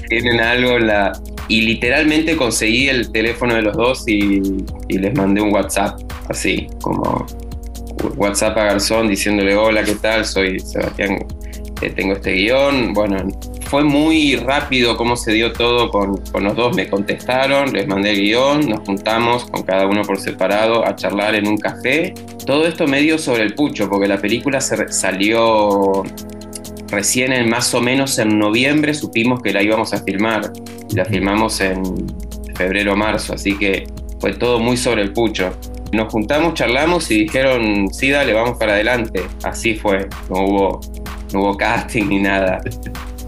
[0.09, 1.11] tienen algo la...
[1.47, 4.41] Y literalmente conseguí el teléfono de los dos y,
[4.87, 7.25] y les mandé un WhatsApp, así, como
[8.17, 10.25] WhatsApp a Garzón diciéndole, hola, ¿qué tal?
[10.25, 11.19] Soy Sebastián,
[11.81, 12.93] eh, tengo este guion.
[12.93, 13.17] Bueno,
[13.75, 16.73] fue muy rápido cómo se dio todo con, con los dos.
[16.77, 21.35] Me contestaron, les mandé el guion, nos juntamos con cada uno por separado a charlar
[21.35, 22.13] en un café.
[22.45, 26.03] Todo esto medio sobre el pucho, porque la película se salió
[26.87, 30.53] recién en más o menos en noviembre, supimos que la íbamos a filmar.
[30.93, 31.83] La filmamos en
[32.55, 33.87] febrero o marzo, así que
[34.21, 35.51] fue todo muy sobre el pucho.
[35.91, 39.21] Nos juntamos, charlamos y dijeron, sí, dale, vamos para adelante.
[39.43, 40.79] Así fue, no hubo,
[41.33, 42.61] no hubo casting ni nada.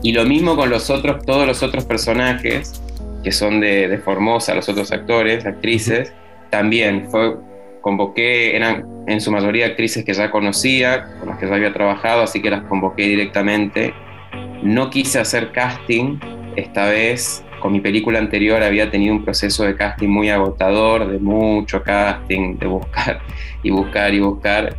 [0.03, 2.81] Y lo mismo con los otros, todos los otros personajes
[3.23, 6.13] que son de, de Formosa, los otros actores, actrices,
[6.49, 7.35] también fue,
[7.81, 12.21] convoqué, eran en su mayoría actrices que ya conocía, con las que ya había trabajado,
[12.21, 13.93] así que las convoqué directamente.
[14.61, 16.19] No quise hacer casting,
[16.55, 21.19] esta vez con mi película anterior había tenido un proceso de casting muy agotador, de
[21.19, 23.19] mucho casting, de buscar
[23.63, 24.75] y buscar y buscar,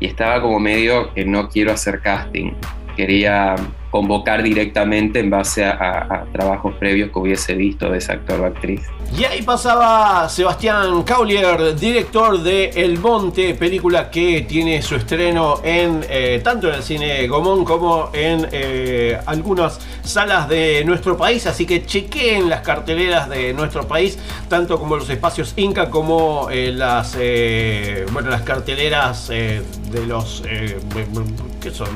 [0.00, 2.52] y estaba como medio que no quiero hacer casting,
[2.96, 3.54] quería
[3.90, 8.82] convocar directamente en base a, trabajos previos que hubiese visto de ese actor o actriz.
[9.16, 16.04] Y ahí pasaba Sebastián Caulier, director de El Monte, película que tiene su estreno en
[16.10, 21.46] eh, tanto en el cine Gomón como en eh, algunas salas de nuestro país.
[21.46, 24.18] Así que chequeen las carteleras de nuestro país,
[24.48, 27.16] tanto como los espacios Inca como eh, las
[28.12, 30.42] bueno las carteleras de los
[31.60, 31.88] ¿qué son?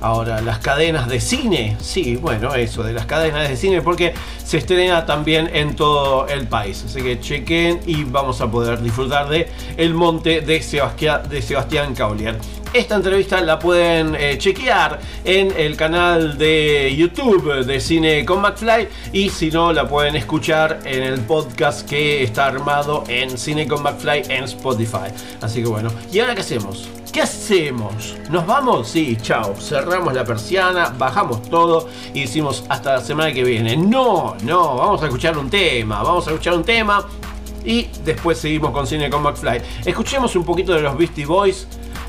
[0.00, 4.12] Ahora, las cadenas de cine, sí, bueno, eso, de las cadenas de cine, porque
[4.44, 6.84] se estrena también en todo el país.
[6.86, 12.36] Así que chequen y vamos a poder disfrutar de El Monte de Sebastián, de Caulier.
[12.72, 18.88] Esta entrevista la pueden eh, chequear en el canal de YouTube de Cine con McFly
[19.14, 23.82] y si no la pueden escuchar en el podcast que está armado en Cine con
[23.82, 25.08] McFly en Spotify.
[25.40, 26.95] Así que bueno, ¿y ahora qué hacemos?
[27.16, 28.14] ¿Qué hacemos?
[28.28, 28.88] ¿Nos vamos?
[28.88, 29.54] Sí, chao.
[29.58, 33.74] Cerramos la persiana, bajamos todo y decimos hasta la semana que viene.
[33.74, 37.06] No, no, vamos a escuchar un tema, vamos a escuchar un tema
[37.64, 39.62] y después seguimos con Cine con McFly.
[39.86, 41.66] Escuchemos un poquito de los Beastie Boys.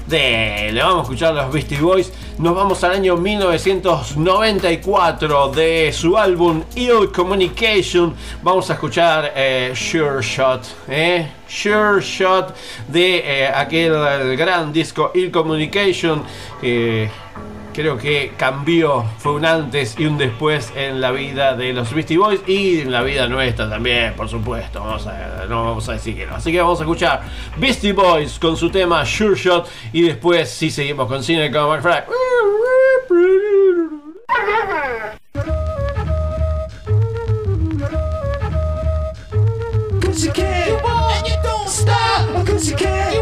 [0.07, 2.13] De, le vamos a escuchar los Beastie Boys.
[2.37, 8.15] Nos vamos al año 1994 de su álbum Ill Communication.
[8.41, 10.63] Vamos a escuchar eh, Sure Shot.
[10.87, 11.29] ¿eh?
[11.49, 12.55] Sure Shot
[12.87, 16.23] de eh, aquel eh, gran disco Ill Communication.
[17.77, 22.17] Creo que cambió, fue un antes y un después en la vida de los Beastie
[22.17, 24.79] Boys y en la vida nuestra también, por supuesto.
[24.79, 26.33] Vamos a, no vamos a decir que no.
[26.33, 27.21] Así que vamos a escuchar
[27.55, 32.05] Beastie Boys con su tema Sure Shot y después sí seguimos con Cine con McFly.
[40.01, 43.16] Cause you can, and you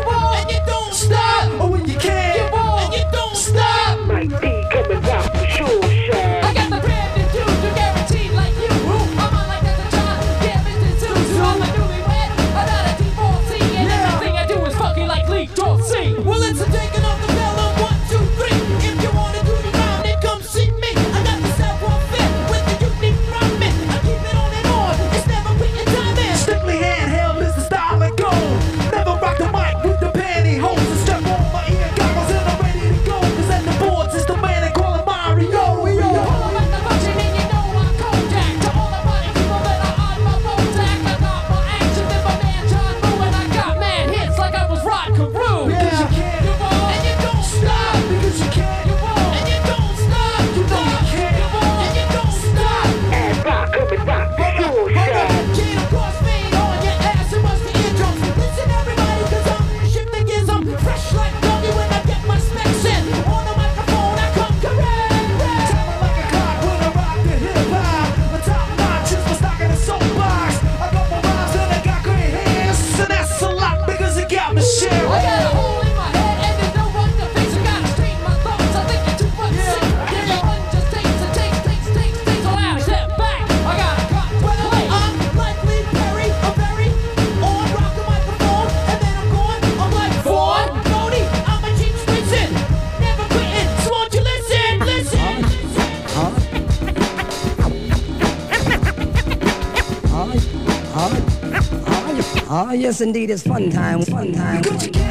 [102.58, 105.05] Oh, yes, indeed, it's fun time, fun time.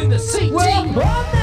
[0.00, 0.52] to the seat.
[0.52, 1.39] Well,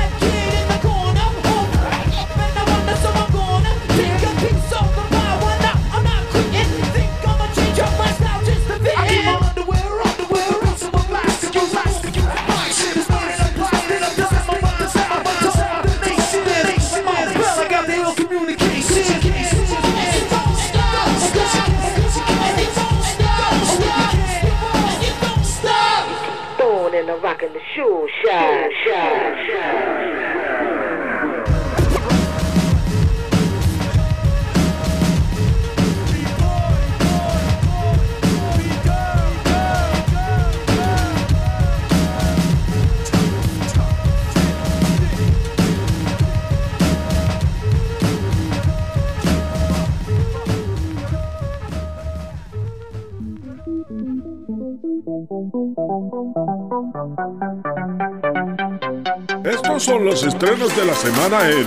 [60.27, 61.65] estrenos de la semana en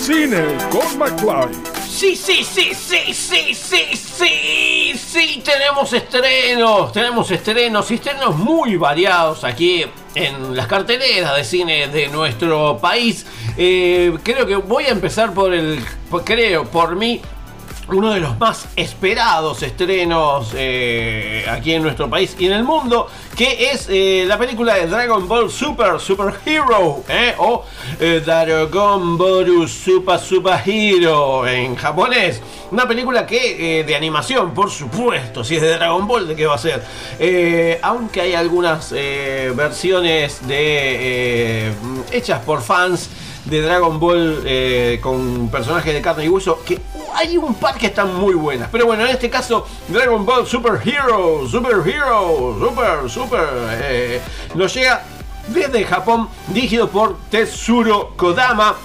[0.00, 1.76] Cine con McFly.
[1.88, 8.76] Sí, sí, sí, sí, sí, sí, sí, sí, tenemos estrenos, tenemos estrenos y estrenos muy
[8.76, 9.84] variados aquí
[10.14, 13.26] en las carteleras de cine de nuestro país.
[13.56, 15.84] Eh, creo que voy a empezar por el,
[16.24, 17.20] creo, por mí,
[17.88, 23.06] uno de los más esperados estrenos eh, aquí en nuestro país y en el mundo,
[23.36, 27.64] que es eh, la película de Dragon Ball Super Super Hero, eh, o
[28.24, 32.42] Dragon Ball Super Super Hero en japonés.
[32.72, 36.56] Una película que de animación, por supuesto, si es de Dragon Ball, ¿de qué va
[36.56, 36.82] a ser?
[37.82, 41.72] Aunque hay algunas versiones de
[42.10, 43.08] hechas por fans
[43.46, 46.80] de Dragon Ball eh, con personajes de carne y hueso que
[47.14, 48.68] hay un par que están muy buenas.
[48.70, 53.48] Pero bueno, en este caso, Dragon Ball Super Hero, Super Hero, Super, Super,
[53.82, 54.20] eh,
[54.54, 55.04] nos llega
[55.48, 58.76] desde Japón, dirigido por Tetsuro Kodama.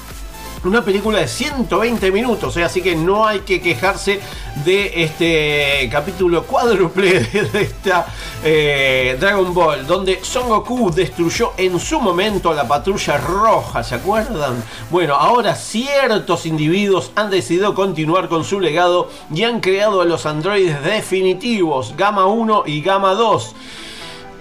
[0.63, 4.19] Una película de 120 minutos, eh, así que no hay que quejarse
[4.63, 7.19] de este capítulo cuádruple
[7.51, 8.05] de esta
[8.43, 13.95] eh, Dragon Ball, donde Son Goku destruyó en su momento a la patrulla roja, ¿se
[13.95, 14.63] acuerdan?
[14.91, 20.27] Bueno, ahora ciertos individuos han decidido continuar con su legado y han creado a los
[20.27, 23.55] androides definitivos, Gamma 1 y Gamma 2.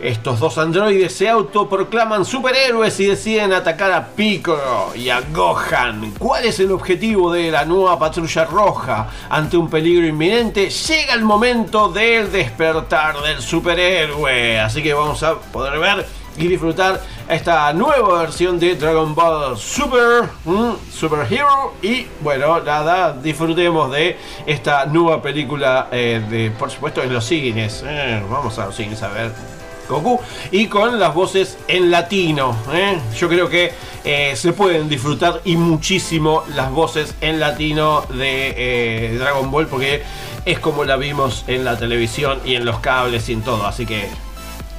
[0.02, 6.12] Estos dos androides se autoproclaman superhéroes y deciden atacar a Piccolo y a Gohan.
[6.18, 9.08] ¿Cuál es el objetivo de la nueva patrulla roja?
[9.28, 14.58] Ante un peligro inminente, llega el momento del despertar del superhéroe.
[14.58, 16.06] Así que vamos a poder ver
[16.38, 20.30] y disfrutar esta nueva versión de Dragon Ball Super,
[20.90, 21.74] Super Hero.
[21.82, 27.84] Y bueno, nada, disfrutemos de esta nueva película, eh, de, por supuesto, en los cines.
[27.86, 29.59] Eh, vamos a los cines a ver
[29.90, 30.20] Goku
[30.50, 32.56] y con las voces en latino.
[32.72, 32.98] ¿eh?
[33.16, 33.72] Yo creo que
[34.04, 40.02] eh, se pueden disfrutar y muchísimo las voces en latino de eh, Dragon Ball porque
[40.44, 43.66] es como la vimos en la televisión y en los cables y en todo.
[43.66, 44.08] Así que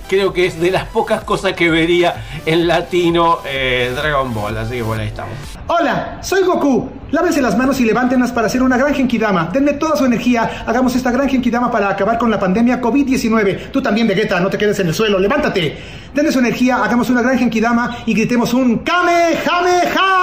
[0.07, 4.57] creo que es de las pocas cosas que vería en latino Dragon Ball.
[4.57, 5.35] Así que bueno, ahí estamos.
[5.67, 7.00] Hola, soy Goku.
[7.11, 9.49] Lávense las manos y levántenlas para hacer una gran Genkidama.
[9.51, 10.63] Denme toda su energía.
[10.65, 13.69] Hagamos esta gran Genkidama para acabar con la pandemia COVID-19.
[13.71, 15.19] Tú también, Vegeta, no te quedes en el suelo.
[15.19, 15.77] Levántate.
[16.13, 20.21] Denme su energía, hagamos una gran Genkidama y gritemos un Kamehameha.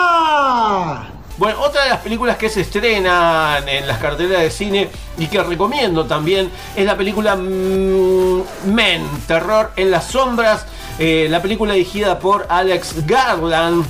[1.37, 5.43] Bueno, otra de las películas que se estrenan en las carteleras de cine y que
[5.43, 10.67] recomiendo también es la película mm, Men, Terror en las Sombras,
[10.99, 13.85] eh, la película dirigida por Alex Garland.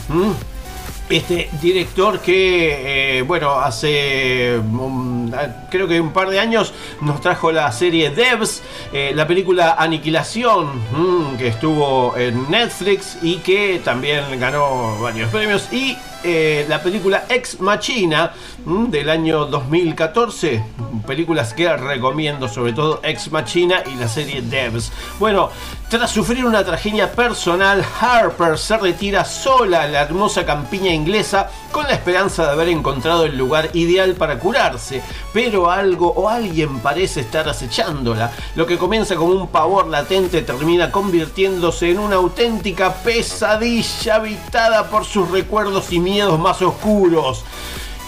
[1.10, 5.30] Este director que, eh, bueno, hace mm,
[5.70, 10.66] creo que un par de años nos trajo la serie Devs, eh, la película Aniquilación,
[10.92, 17.24] mm, que estuvo en Netflix y que también ganó varios premios, y eh, la película
[17.28, 18.32] Ex Machina
[18.64, 20.64] mm, del año 2014,
[21.06, 24.90] películas que recomiendo, sobre todo Ex Machina y la serie Devs.
[25.18, 25.50] Bueno,
[25.88, 31.84] Tras sufrir una tragedia personal, Harper se retira sola a la hermosa campiña inglesa con
[31.84, 37.20] la esperanza de haber encontrado el lugar ideal para curarse, pero algo o alguien parece
[37.20, 38.30] estar acechándola.
[38.54, 45.06] Lo que comienza como un pavor latente termina convirtiéndose en una auténtica pesadilla habitada por
[45.06, 47.46] sus recuerdos y miedos más oscuros.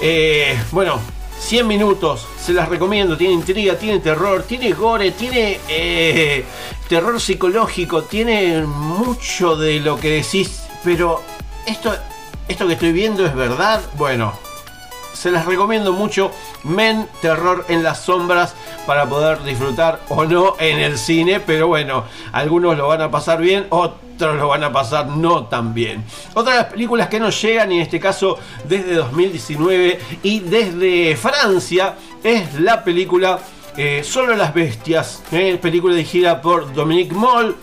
[0.02, 1.00] Eh, bueno,
[1.40, 3.16] 100 minutos, se las recomiendo.
[3.16, 6.44] Tiene intriga, tiene terror, tiene gore, tiene eh,
[6.88, 10.62] terror psicológico, tiene mucho de lo que decís.
[10.84, 11.22] Pero
[11.66, 11.92] esto,
[12.46, 13.80] esto que estoy viendo es verdad.
[13.96, 14.32] Bueno,
[15.12, 16.30] se las recomiendo mucho.
[16.62, 18.54] Men, terror en las sombras
[18.86, 21.40] para poder disfrutar o no en el cine.
[21.40, 25.74] Pero bueno, algunos lo van a pasar bien, otros lo van a pasar no tan
[25.74, 26.04] bien.
[26.34, 31.16] Otra de las películas que nos llegan, y en este caso desde 2019 y desde
[31.16, 33.38] Francia, es la película
[33.76, 35.22] eh, Solo las Bestias.
[35.32, 37.56] eh, película dirigida por Dominique Moll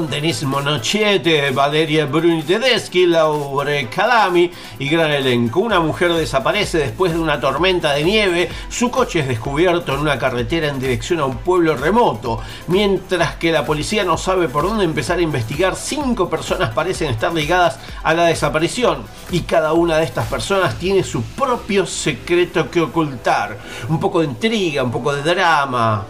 [0.00, 5.60] Denis Monocchiete, Valeria Bruni Tedeschi, Laure Calami y gran elenco.
[5.60, 10.18] Una mujer desaparece después de una tormenta de nieve, su coche es descubierto en una
[10.18, 12.40] carretera en dirección a un pueblo remoto.
[12.68, 17.34] Mientras que la policía no sabe por dónde empezar a investigar, cinco personas parecen estar
[17.34, 22.80] ligadas a la desaparición y cada una de estas personas tiene su propio secreto que
[22.80, 23.58] ocultar.
[23.90, 26.06] Un poco de intriga, un poco de drama,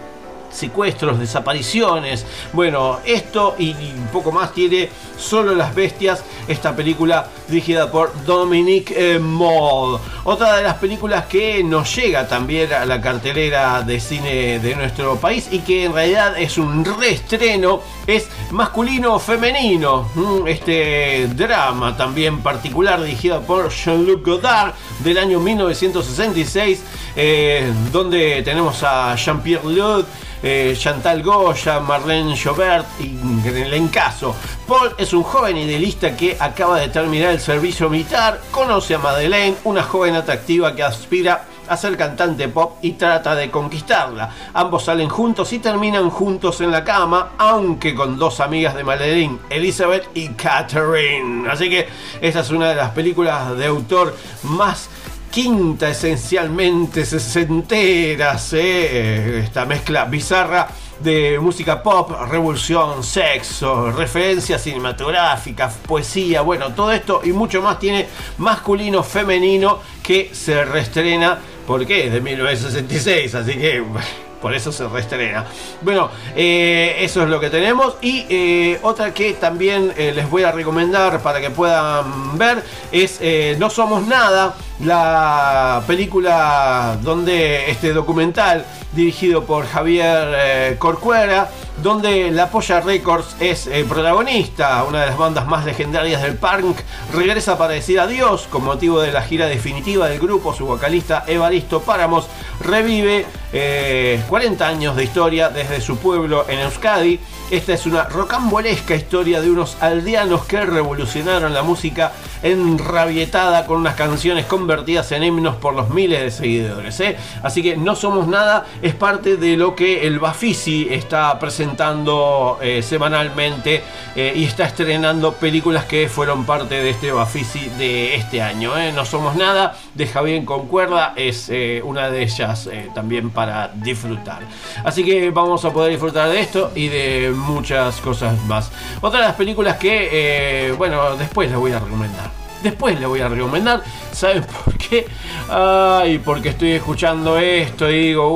[0.52, 2.24] secuestros, desapariciones.
[2.52, 4.88] Bueno, esto y un poco más tiene
[5.18, 10.00] Solo las Bestias, esta película dirigida por Dominique eh, Moll.
[10.24, 15.16] Otra de las películas que nos llega también a la cartelera de cine de nuestro
[15.16, 20.08] país y que en realidad es un reestreno es masculino femenino.
[20.14, 26.82] Mm, Este drama también particular dirigido por Jean-Luc Godard del año 1966,
[27.16, 30.04] eh, donde tenemos a Jean-Pierre Lud,
[30.42, 33.16] eh, Chantal Goya, Marlene Jobert y
[33.46, 34.34] el encaso.
[34.66, 39.56] Paul es un joven idealista que acaba de terminar el servicio militar, conoce a Madeleine,
[39.64, 44.30] una joven atractiva que aspira a ser cantante pop y trata de conquistarla.
[44.52, 49.38] Ambos salen juntos y terminan juntos en la cama, aunque con dos amigas de Madeleine,
[49.48, 51.48] Elizabeth y Catherine.
[51.50, 51.88] Así que
[52.20, 54.88] esta es una de las películas de autor más
[55.32, 59.40] quinta esencialmente sesenteras, ¿eh?
[59.42, 60.68] esta mezcla bizarra
[61.00, 68.06] de música pop, revolución, sexo, referencias cinematográficas, poesía, bueno, todo esto y mucho más tiene
[68.36, 73.82] masculino, femenino que se reestrena, porque es de 1966, así que
[74.42, 75.46] por eso se reestrena.
[75.80, 77.96] Bueno, eh, eso es lo que tenemos.
[78.02, 83.20] Y eh, otra que también eh, les voy a recomendar para que puedan ver es
[83.58, 91.50] No Somos Nada, la película donde este documental dirigido por Javier eh, Corcuera,
[91.82, 96.78] donde La Polla Records es eh, protagonista, una de las bandas más legendarias del punk,
[97.12, 101.80] regresa para decir adiós con motivo de la gira definitiva del grupo, su vocalista Evaristo
[101.80, 102.26] Páramos
[102.60, 107.18] revive eh, 40 años de historia desde su pueblo en Euskadi.
[107.50, 112.12] Esta es una rocambolesca historia de unos aldeanos que revolucionaron la música
[112.42, 116.98] enrabietada con unas canciones convertidas en himnos por los miles de seguidores.
[117.00, 117.18] ¿eh?
[117.42, 122.82] Así que no somos nada, es parte de lo que el Bafisi está presentando eh,
[122.82, 123.82] semanalmente
[124.16, 128.72] eh, y está estrenando películas que fueron parte de este Bafisi de este año.
[128.94, 131.50] No somos nada, de Javier Concuerda es
[131.84, 134.40] una de ellas también para disfrutar.
[134.84, 138.72] Así que vamos a poder disfrutar de esto y de muchas cosas más.
[139.02, 142.41] Otra de las películas que, bueno, después les voy a recomendar.
[142.62, 143.82] Después les voy a recomendar.
[144.12, 145.06] ¿Saben por qué?
[145.48, 148.28] Ay, porque estoy escuchando esto y digo,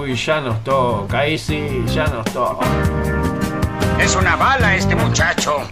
[0.00, 1.20] uy, ya nos toca.
[1.20, 2.66] Ahí sí, ya nos toca.
[3.98, 5.62] Es una bala este muchacho.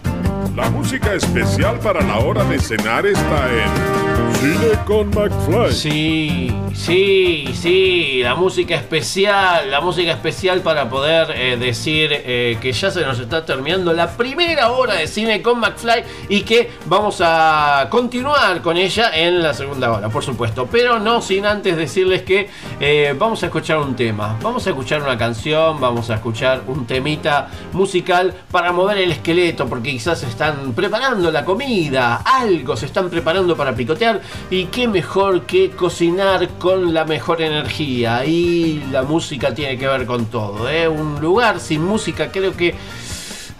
[0.55, 5.71] La música especial para la hora de cenar está en Cine con McFly.
[5.71, 12.73] Sí, sí, sí, la música especial, la música especial para poder eh, decir eh, que
[12.73, 17.21] ya se nos está terminando la primera hora de cine con McFly y que vamos
[17.23, 20.67] a continuar con ella en la segunda hora, por supuesto.
[20.69, 22.49] Pero no sin antes decirles que
[22.81, 26.85] eh, vamos a escuchar un tema, vamos a escuchar una canción, vamos a escuchar un
[26.85, 33.09] temita musical para mover el esqueleto, porque quizás están preparando la comida, algo se están
[33.09, 39.53] preparando para picotear y qué mejor que cocinar con la mejor energía y la música
[39.53, 40.85] tiene que ver con todo, ¿eh?
[40.85, 42.75] un lugar sin música creo que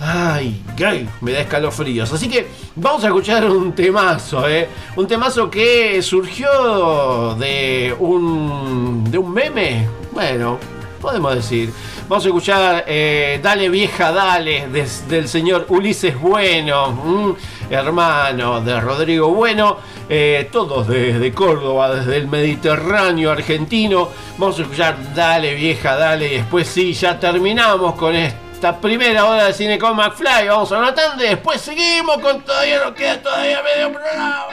[0.05, 2.11] Ay, ay, me da escalofríos.
[2.11, 4.67] Así que vamos a escuchar un temazo, ¿eh?
[4.97, 9.87] Un temazo que surgió de un, de un meme.
[10.11, 10.59] Bueno,
[11.03, 11.71] podemos decir.
[12.07, 17.33] Vamos a escuchar eh, Dale vieja, dale, des- del señor Ulises Bueno, mm,
[17.69, 19.77] hermano de Rodrigo Bueno,
[20.07, 24.09] eh, todos desde Córdoba, desde el Mediterráneo argentino.
[24.37, 29.43] Vamos a escuchar Dale vieja, dale, y después sí, ya terminamos con esta primera hora
[29.45, 30.47] de cine con McFly.
[30.47, 34.45] Vamos a una tanda y después seguimos con todavía nos queda todavía medio programa.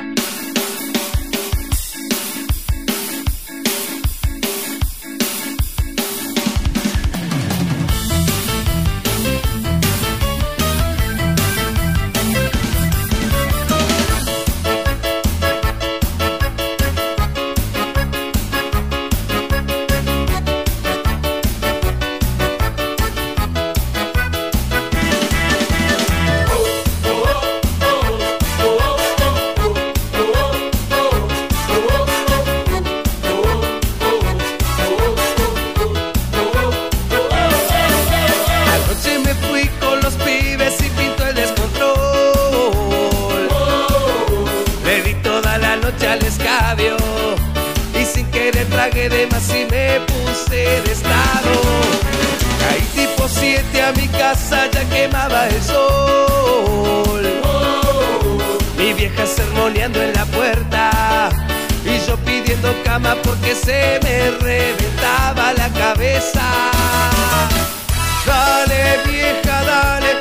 [45.90, 46.96] Noche al escabio
[48.00, 51.52] y sin querer tragué de más y me puse de estado.
[52.60, 57.22] Caí tipo 7 a mi casa, ya quemaba el sol.
[58.76, 61.30] Mi vieja sermoneando en la puerta
[61.84, 66.42] y yo pidiendo cama porque se me reventaba la cabeza.
[68.26, 70.19] Dale vieja, dale,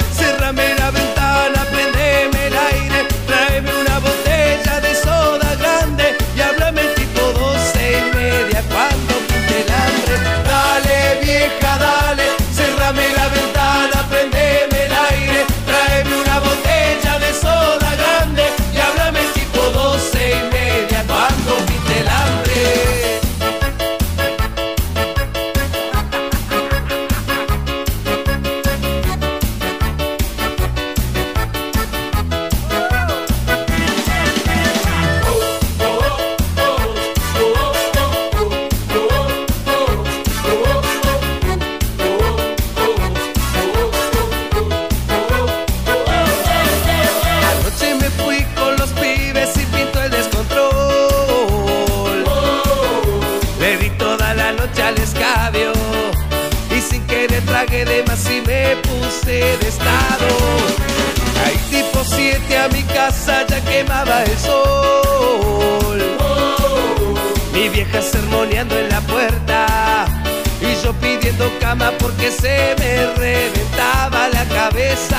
[71.78, 75.19] porque se me reventaba la cabeza.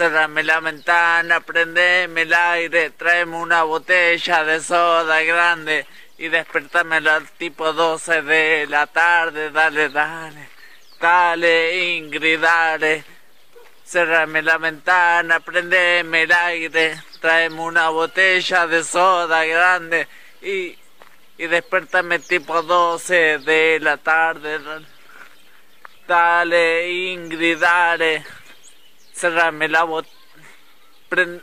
[0.00, 5.86] Cerrame la ventana, prendeme el aire, tráeme una botella de soda grande
[6.16, 9.50] y despertame al tipo 12 de la tarde.
[9.50, 10.48] Dale, dale.
[10.98, 13.04] Dale, Ingrid, dale.
[13.84, 20.08] Cerrame la ventana, prendeme el aire, tráeme una botella de soda grande
[20.40, 20.78] y,
[21.36, 24.60] y despertame tipo 12 de la tarde.
[26.06, 28.39] Dale, Ingrid, dale.
[29.20, 31.42] Cerrame la botella.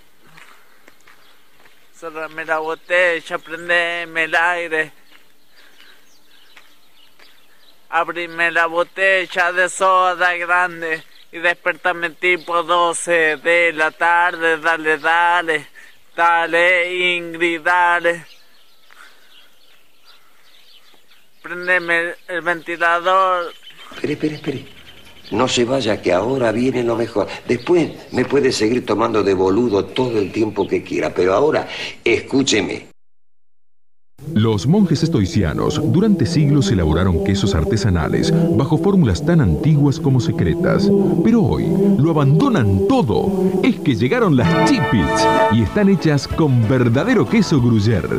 [1.93, 4.91] Cerrame la botella, prendeme el aire.
[7.89, 14.57] Abrime la botella de soda grande y despertame tipo 12 de la tarde.
[14.57, 15.67] Dale, dale.
[16.15, 18.25] Dale, Ingrid, dale.
[21.47, 23.53] prendeme el ventilador.
[23.95, 24.76] Espere, espere, espere.
[25.31, 27.27] No se vaya, que ahora viene lo mejor.
[27.47, 31.67] Después me puede seguir tomando de boludo todo el tiempo que quiera, pero ahora
[32.03, 32.87] escúcheme.
[34.33, 40.89] Los monjes estoicianos durante siglos elaboraron quesos artesanales bajo fórmulas tan antiguas como secretas,
[41.23, 41.67] pero hoy
[41.97, 43.31] lo abandonan todo.
[43.63, 48.17] Es que llegaron las chipits y están hechas con verdadero queso gruyère,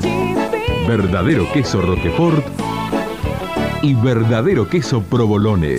[0.86, 2.44] verdadero queso roquefort
[3.82, 5.78] y verdadero queso provolone.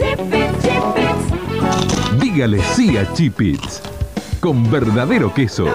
[2.39, 3.81] Dígale sí a chipits
[4.39, 5.65] con verdadero queso.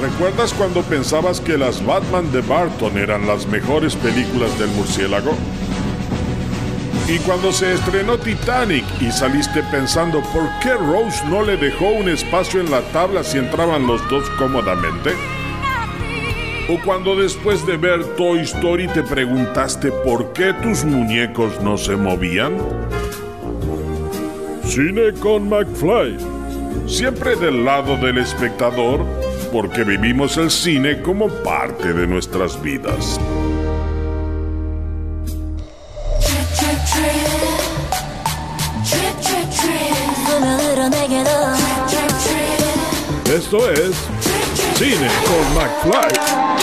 [0.00, 5.32] ¿Recuerdas cuando pensabas que las Batman de Barton eran las mejores películas del murciélago?
[7.06, 12.08] Y cuando se estrenó Titanic y saliste pensando por qué Rose no le dejó un
[12.08, 15.10] espacio en la tabla si entraban los dos cómodamente?
[16.70, 21.96] ¿O cuando después de ver Toy Story te preguntaste por qué tus muñecos no se
[21.96, 22.56] movían?
[24.66, 26.16] Cine con McFly.
[26.86, 29.06] Siempre del lado del espectador,
[29.52, 33.18] porque vivimos el cine como parte de nuestras vidas.
[43.32, 43.94] Esto es
[44.78, 46.55] Cine con McFly.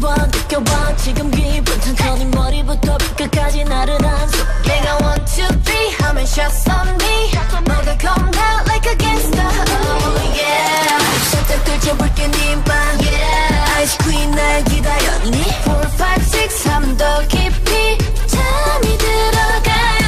[0.00, 0.96] 느껴봐 느껴봐.
[0.96, 7.30] 지금 기분 천천히 머리부터 끝까지 나른한 속 내가 one two three 하면 shots on me.
[7.66, 9.42] 너가 come down like a gangster.
[9.42, 10.98] Oh yeah.
[11.30, 12.72] 살짝 들춰볼게 네방
[13.04, 13.80] yeah.
[13.80, 15.42] Ice queen 날 기다렸니?
[15.64, 20.06] Four five six 하면 더 깊이 잠이 들어가요.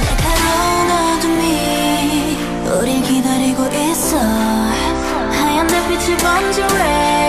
[0.00, 2.38] 날카로운 어둠이
[2.72, 4.16] 우릴 기다리고 있어.
[4.16, 7.25] 하얀 번져 rain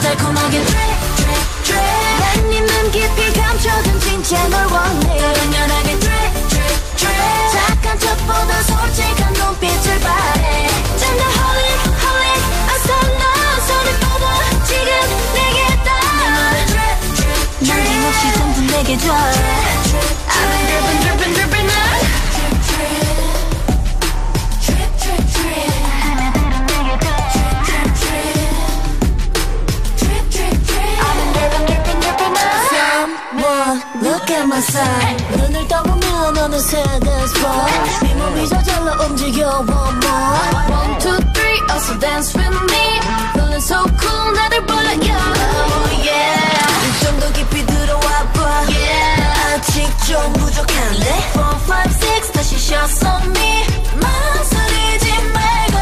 [0.00, 1.82] 달콤하게 drip drip drip
[2.20, 5.18] 난네눈 깊이 감춰둔 진짜 널 원해.
[5.18, 10.68] 다른 연하게 drip drip drip 착한 척보다 솔직한 눈빛을 바래
[12.02, 12.34] holy
[12.68, 13.30] I saw no
[13.66, 14.24] 손을 뻗어
[14.64, 14.88] 지금
[15.34, 15.90] 내게 따
[16.66, 19.12] drip drip drip 남김없이 전부 내게 줘
[34.42, 37.70] at my side 눈을 떠보면 어느새 this boy
[38.02, 40.32] 네 몸이 저절로 움직여 one more
[40.68, 43.00] One, two, three 어서 dance with me
[43.34, 46.42] Feeling so cool 나를 불러요 Oh yeah
[46.82, 48.02] 이 정도 깊이 들어와
[48.34, 53.64] 봐 Yeah 아직 좀 부족한데 Four, five, six 다시 shots on me
[53.94, 55.78] 망설이지 말고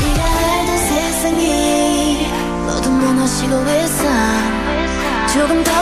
[0.00, 0.22] 네가
[0.54, 2.28] 알던 세상이
[2.66, 4.04] 모두 무너지고 있어
[5.32, 5.75] 조금 더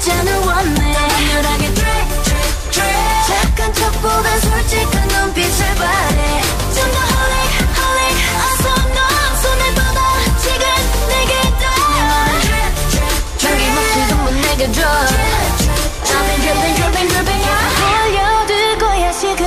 [0.00, 2.84] 없잖아 원해 강렬하게 드랙 드랙 드랙.
[3.26, 6.40] 착한 척보다 솔직한 눈빛을 바래.
[6.74, 7.36] 좀더 홀릭
[7.76, 8.02] 홀릭
[8.40, 8.64] 어서
[8.96, 10.00] 넌 손을 뻗어
[10.38, 10.64] 지금
[11.06, 11.64] 내게 떠
[12.40, 13.38] 트랙 드랙 드랙.
[13.38, 14.80] 저기 멋지도 못 내게 줘.
[16.02, 17.44] I've been dripping dripping dripping
[17.76, 19.44] 흘려들고야 지금.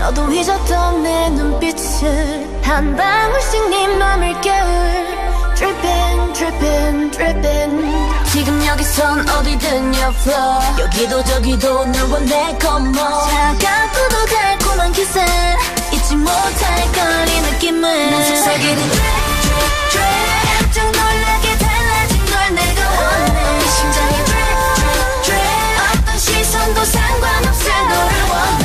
[0.00, 2.48] 너도 잊었던 내 눈빛을.
[2.62, 5.14] 한 방울씩 네 맘을 깨울.
[5.54, 8.03] Dripping dripping dripping.
[8.44, 15.24] 지금 여기선 어디든 your flow 여기도 저기도 널 원해 come on 차갑고도 달콤한 기세
[15.90, 18.10] 잊지 못할 걸이 느낌을.
[18.10, 18.90] 난 속삭이는
[20.60, 23.58] 깜짝 놀라게 달라진 걸 내가 원해.
[23.58, 24.14] 내 심장이
[25.22, 25.48] drip
[25.94, 28.63] 어떤 시선도 상관없을 너를 원해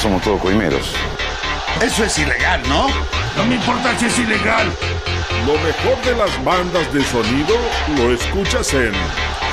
[0.00, 0.94] somos todos coimeros.
[1.82, 2.88] Eso es ilegal, ¿no?
[3.36, 4.70] No me importa si es ilegal.
[5.46, 7.56] Lo mejor de las bandas de sonido
[7.96, 8.92] lo escuchas en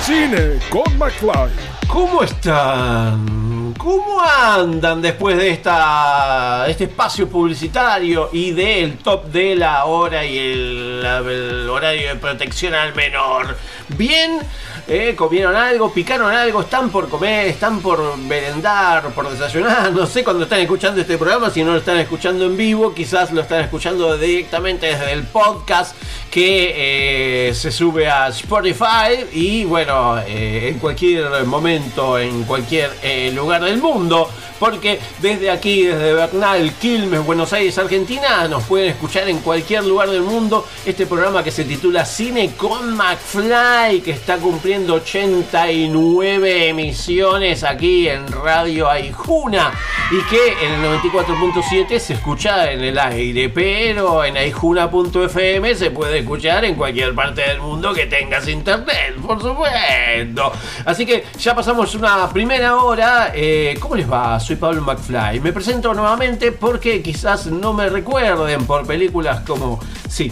[0.01, 1.51] Cine con McFly.
[1.87, 3.73] ¿Cómo están?
[3.77, 10.37] ¿Cómo andan después de esta, este espacio publicitario y del top de la hora y
[10.37, 13.57] el, el horario de protección al menor?
[13.89, 14.39] ¿Bien?
[14.87, 15.13] ¿Eh?
[15.15, 15.93] ¿Comieron algo?
[15.93, 16.61] ¿Picaron algo?
[16.61, 17.47] ¿Están por comer?
[17.47, 19.13] ¿Están por merendar?
[19.13, 19.91] ¿Por desayunar?
[19.93, 23.31] No sé cuando están escuchando este programa, si no lo están escuchando en vivo, quizás
[23.31, 25.95] lo están escuchando directamente desde el podcast
[26.29, 32.91] que eh, se sube a Spotify y bueno, eh, en cualquier momento, en cualquier
[33.33, 34.29] lugar del mundo,
[34.59, 40.09] porque desde aquí, desde Bernal, Quilmes, Buenos Aires, Argentina, nos pueden escuchar en cualquier lugar
[40.09, 47.63] del mundo este programa que se titula Cine con McFly, que está cumpliendo 89 emisiones
[47.65, 49.73] aquí en Radio Aijuna
[50.09, 56.19] y que en el 94.7 se escucha en el aire, pero en aijuna.fm se puede
[56.19, 60.53] escuchar en cualquier parte del mundo que tengas internet, por supuesto.
[60.85, 63.33] Así que ya pasamos una primera hora.
[63.35, 64.39] Eh, ¿Cómo les va?
[64.39, 65.41] Soy Pablo McFly.
[65.41, 69.81] Me presento nuevamente porque quizás no me recuerden por películas como...
[70.07, 70.31] Sí.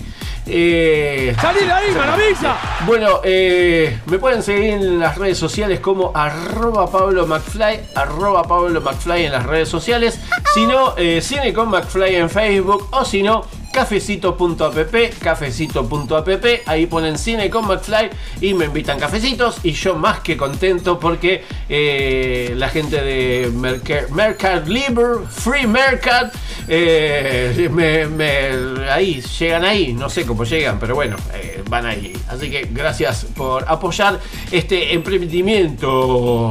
[0.51, 2.57] Eh, ¡Salí de ahí, maravilla!
[2.87, 8.81] Bueno, eh, me pueden seguir en las redes sociales como arroba Pablo McFly, arroba Pablo
[8.81, 10.19] McFly en las redes sociales.
[10.53, 17.17] Si no, eh, Cine con McFly en Facebook o si no, cafecito.app, cafecito.app, ahí ponen
[17.17, 18.09] cine con McFly
[18.41, 24.09] y me invitan cafecitos y yo más que contento porque eh, la gente de Merc
[24.11, 26.34] Mercat Libre, Free Mercat,
[26.67, 32.13] eh, me- ahí, llegan ahí, no sé cómo llegan, pero bueno, eh, van ahí.
[32.28, 34.20] Así que gracias por apoyar
[34.51, 36.49] este emprendimiento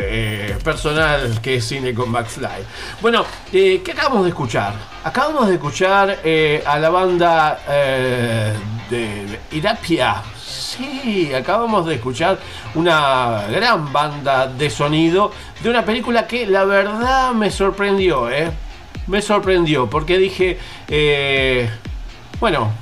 [0.00, 2.62] eh, personal que es Cine con McFly.
[3.00, 4.74] Bueno, eh, ¿qué acabamos de escuchar?
[5.04, 8.52] Acabamos de escuchar eh, a la banda eh,
[8.88, 10.22] de Irapia.
[10.44, 12.38] Sí, acabamos de escuchar
[12.74, 18.50] una gran banda de sonido de una película que la verdad me sorprendió, ¿eh?
[19.06, 20.58] Me sorprendió porque dije,
[20.88, 21.68] eh,
[22.38, 22.72] bueno,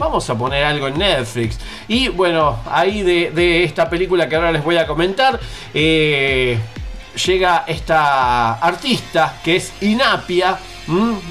[0.00, 1.58] vamos a poner algo en Netflix.
[1.86, 5.38] Y bueno, ahí de, esta película que ahora les voy a comentar,
[5.74, 6.58] eh,
[7.26, 10.58] llega esta artista que es Inapia.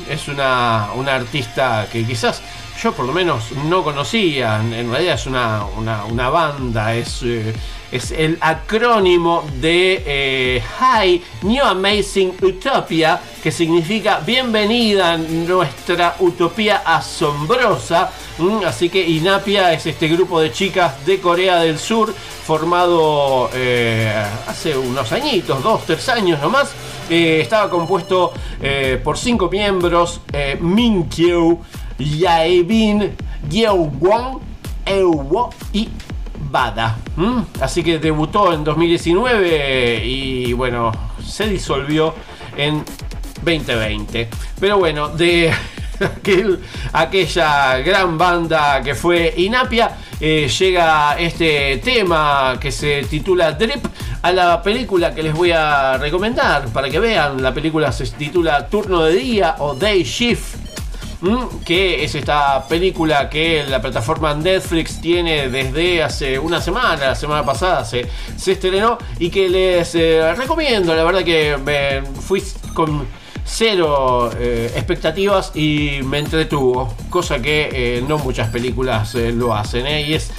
[0.10, 2.42] Es una, una artista que quizás
[2.82, 4.58] yo por lo menos no conocía.
[4.58, 7.54] En realidad es una, una- banda, es, eh,
[7.92, 16.84] es el acrónimo de eh, Hi New Amazing Utopia, que significa bienvenida a nuestra utopía
[16.86, 18.12] asombrosa.
[18.66, 24.12] Así que Inapia es este grupo de chicas de Corea del Sur formado eh,
[24.48, 26.72] hace unos añitos, dos, tres años nomás.
[27.10, 28.32] Eh, estaba compuesto
[29.04, 30.22] por cinco miembros:
[30.60, 31.60] Min Kyu,
[32.00, 33.16] Yaebin,
[33.50, 34.40] Yeowon,
[34.86, 35.90] Ewo y
[36.52, 36.98] Bada.
[37.18, 37.44] ¿m?
[37.62, 40.92] Así que debutó en 2019 y bueno,
[41.26, 42.14] se disolvió
[42.58, 42.84] en
[43.44, 44.30] 2020.
[44.60, 45.52] Pero bueno, de
[46.00, 46.60] aquel-
[46.94, 53.86] aquella gran banda que fue Inapia, eh, llega este tema que se titula Drip
[54.22, 57.42] a la película que les voy a recomendar para que vean.
[57.42, 60.56] La película se titula Turno de Día o Day Shift.
[61.22, 61.48] ¿M?
[61.66, 67.46] que es esta película que la plataforma Netflix tiene desde hace una semana, la semana
[67.46, 68.08] pasada se,
[68.38, 72.42] se estrenó y que les eh, recomiendo, la verdad que me fui
[72.74, 73.08] con
[73.50, 79.88] cero eh, expectativas y me entretuvo, cosa que eh, no muchas películas eh, lo hacen.
[79.88, 80.32] Y es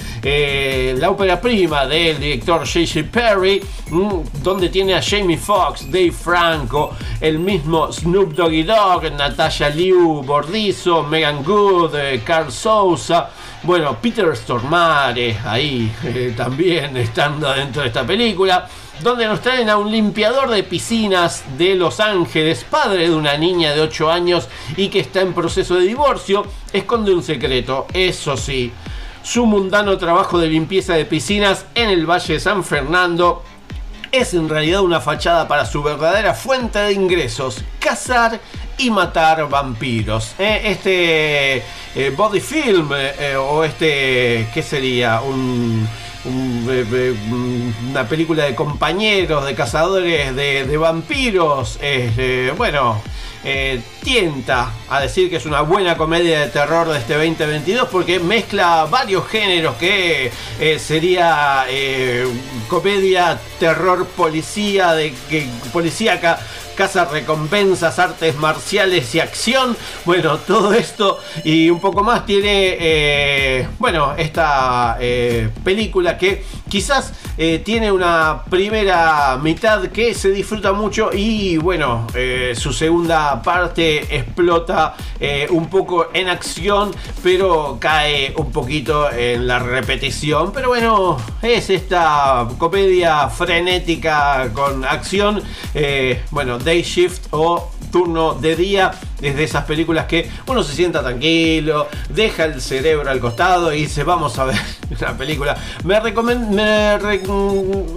[0.99, 3.09] la ópera prima del director J.J.
[3.11, 9.69] Perry, mm, donde tiene a Jamie Foxx, Dave Franco, el mismo Snoop Doggy Dogg, Natasha
[9.69, 13.29] Liu Bordizo, Megan Good, Carl Sousa.
[13.63, 15.91] Bueno, Peter Stormare ahí
[16.35, 18.67] también estando dentro de esta película
[19.03, 23.73] donde nos traen a un limpiador de piscinas de Los Ángeles, padre de una niña
[23.73, 24.47] de 8 años
[24.77, 28.71] y que está en proceso de divorcio, esconde un secreto, eso sí,
[29.23, 33.43] su mundano trabajo de limpieza de piscinas en el Valle de San Fernando
[34.11, 38.39] es en realidad una fachada para su verdadera fuente de ingresos, cazar
[38.77, 40.35] y matar vampiros.
[40.37, 41.63] Eh, Este
[41.95, 45.21] eh, body film eh, eh, o este, ¿qué sería?
[45.21, 45.87] Un,
[46.25, 53.01] una película de compañeros, de cazadores de, vampiros, eh, eh, bueno,
[53.43, 58.19] eh, tienta a decir que es una buena comedia de terror de este 2022 porque
[58.19, 62.27] mezcla varios géneros que eh, sería eh,
[62.67, 66.39] comedia, terror, policía, de que policíaca,
[67.11, 69.77] recompensas, artes marciales y acción.
[70.03, 77.13] Bueno, todo esto y un poco más tiene, eh, bueno, esta eh, película que quizás
[77.37, 82.07] eh, tiene una primera mitad que se disfruta mucho y bueno,
[82.55, 84.95] su segunda parte explota
[85.49, 90.51] un poco en acción, pero cae un poquito en la repetición.
[90.51, 95.41] Pero bueno, es esta comedia frenética con acción,
[96.31, 98.91] bueno, Day Shift o turno de día
[99.21, 103.81] es de esas películas que uno se sienta tranquilo, deja el cerebro al costado y
[103.81, 104.55] dice vamos a ver
[105.01, 105.57] una película.
[105.83, 106.97] Me, me,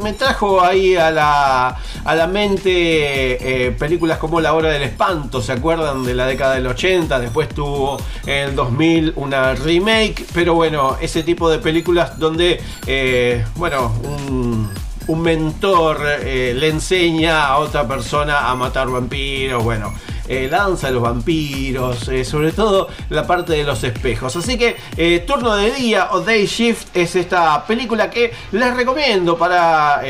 [0.03, 5.41] me trajo ahí a la, a la mente eh, películas como La Hora del Espanto,
[5.41, 7.21] ¿se acuerdan de la década del 80?
[7.21, 13.45] Después tuvo en el 2000 una remake, pero bueno, ese tipo de películas donde, eh,
[13.55, 14.69] bueno, un
[15.07, 19.93] un mentor eh, le enseña a otra persona a matar vampiros, bueno,
[20.27, 24.35] eh, los vampiros, eh, sobre todo la parte de los espejos.
[24.37, 29.37] Así que eh, Turno de Día o Day Shift es esta película que les recomiendo
[29.37, 30.03] para,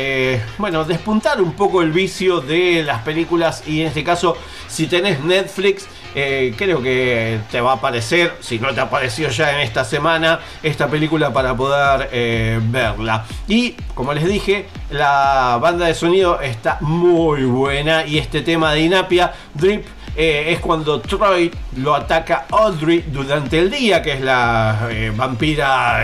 [0.57, 4.37] bueno, despuntar un poco el vicio de las películas y en este caso,
[4.67, 9.53] si tenés Netflix, eh, creo que te va a aparecer, si no te apareció ya
[9.53, 13.25] en esta semana, esta película para poder eh, verla.
[13.49, 18.81] Y como les dije, la banda de sonido está muy buena y este tema de
[18.81, 19.85] Inapia, Drip,
[20.15, 24.87] eh, es cuando Troy lo ataca Audrey durante el día, que es la
[25.17, 26.01] vampira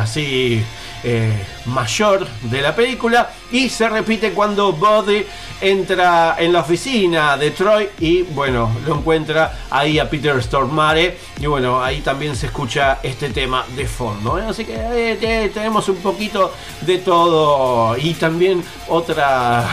[0.00, 0.64] así
[1.04, 1.32] eh,
[1.66, 3.30] mayor de la película.
[3.52, 5.24] Y se repite cuando Buddy
[5.60, 11.18] entra en la oficina de Troy y bueno, lo encuentra ahí a Peter Stormare.
[11.40, 14.38] Y bueno, ahí también se escucha este tema de fondo.
[14.38, 14.44] ¿eh?
[14.48, 17.96] Así que eh, te- tenemos un poquito de todo.
[17.96, 19.64] Y también otra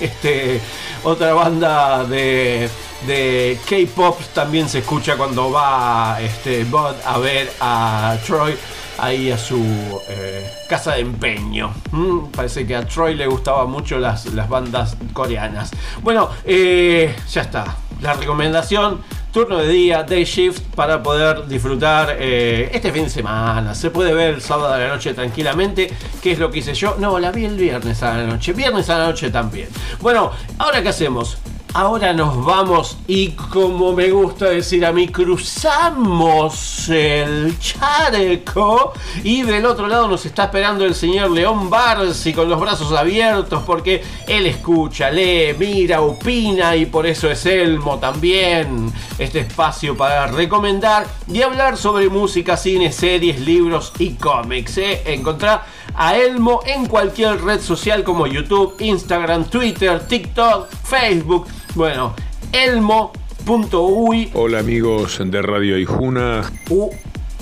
[0.00, 0.60] este,
[1.04, 2.68] otra banda de,
[3.06, 8.56] de K-pop también se escucha cuando va este, Bud a ver a Troy
[8.98, 9.62] ahí a su
[10.08, 11.72] eh, casa de empeño.
[11.90, 15.70] Mm, parece que a Troy le gustaban mucho las, las bandas coreanas.
[16.02, 17.76] Bueno, eh, ya está.
[18.00, 19.00] La recomendación,
[19.32, 23.74] turno de día, day shift, para poder disfrutar eh, este fin de semana.
[23.74, 25.90] Se puede ver el sábado a la noche tranquilamente.
[26.20, 26.96] ¿Qué es lo que hice yo?
[26.98, 28.52] No, la vi el viernes a la noche.
[28.52, 29.68] Viernes a la noche también.
[30.00, 31.38] Bueno, ahora qué hacemos?
[31.74, 38.92] Ahora nos vamos y como me gusta decir a mí, cruzamos el charco
[39.24, 43.62] y del otro lado nos está esperando el señor León Barsi con los brazos abiertos
[43.64, 48.92] porque él escucha, lee, mira, opina y por eso es Elmo también.
[49.18, 54.76] Este espacio para recomendar y hablar sobre música, cine, series, libros y cómics.
[54.76, 55.02] ¿eh?
[55.06, 55.64] Encontrá
[55.94, 61.46] a Elmo en cualquier red social como YouTube, Instagram, Twitter, TikTok, Facebook.
[61.74, 62.14] Bueno,
[62.52, 66.42] elmo.uy Hola amigos de Radio Ijuna.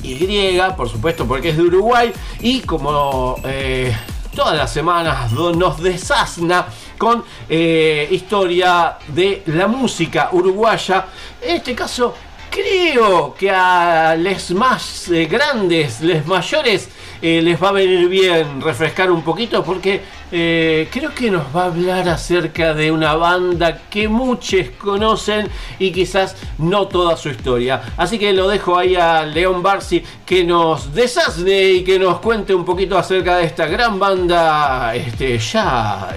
[0.03, 2.12] Y, por supuesto, porque es de Uruguay.
[2.41, 3.95] Y como eh,
[4.34, 6.66] todas las semanas nos desasna
[6.96, 11.07] con eh, historia de la música uruguaya.
[11.42, 12.14] En este caso,
[12.51, 16.89] creo que a les más eh, grandes, les mayores,
[17.22, 20.01] eh, les va a venir bien refrescar un poquito porque
[20.33, 25.49] eh, creo que nos va a hablar acerca de una banda que muchos conocen
[25.79, 27.81] y quizás no toda su historia.
[27.97, 32.55] Así que lo dejo ahí a León Barsi que nos desasne y que nos cuente
[32.55, 36.14] un poquito acerca de esta gran banda este, ya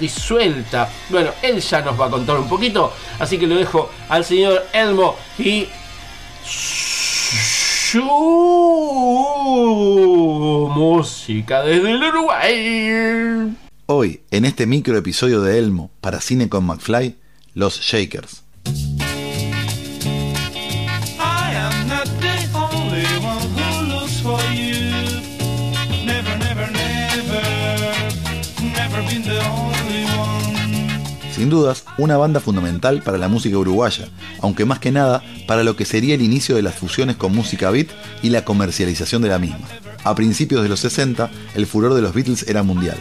[0.00, 0.90] disuelta.
[1.10, 4.66] Bueno, él ya nos va a contar un poquito, así que lo dejo al señor
[4.72, 5.68] Elmo y
[6.42, 8.02] su
[10.74, 13.56] música desde el Uruguay.
[13.86, 17.16] Hoy, en este micro episodio de Elmo para Cine con McFly,
[17.54, 18.44] los Shakers.
[31.50, 34.08] Dudas, una banda fundamental para la música uruguaya,
[34.40, 37.70] aunque más que nada para lo que sería el inicio de las fusiones con música
[37.70, 37.88] beat
[38.22, 39.68] y la comercialización de la misma.
[40.04, 42.96] A principios de los 60, el furor de los Beatles era mundial,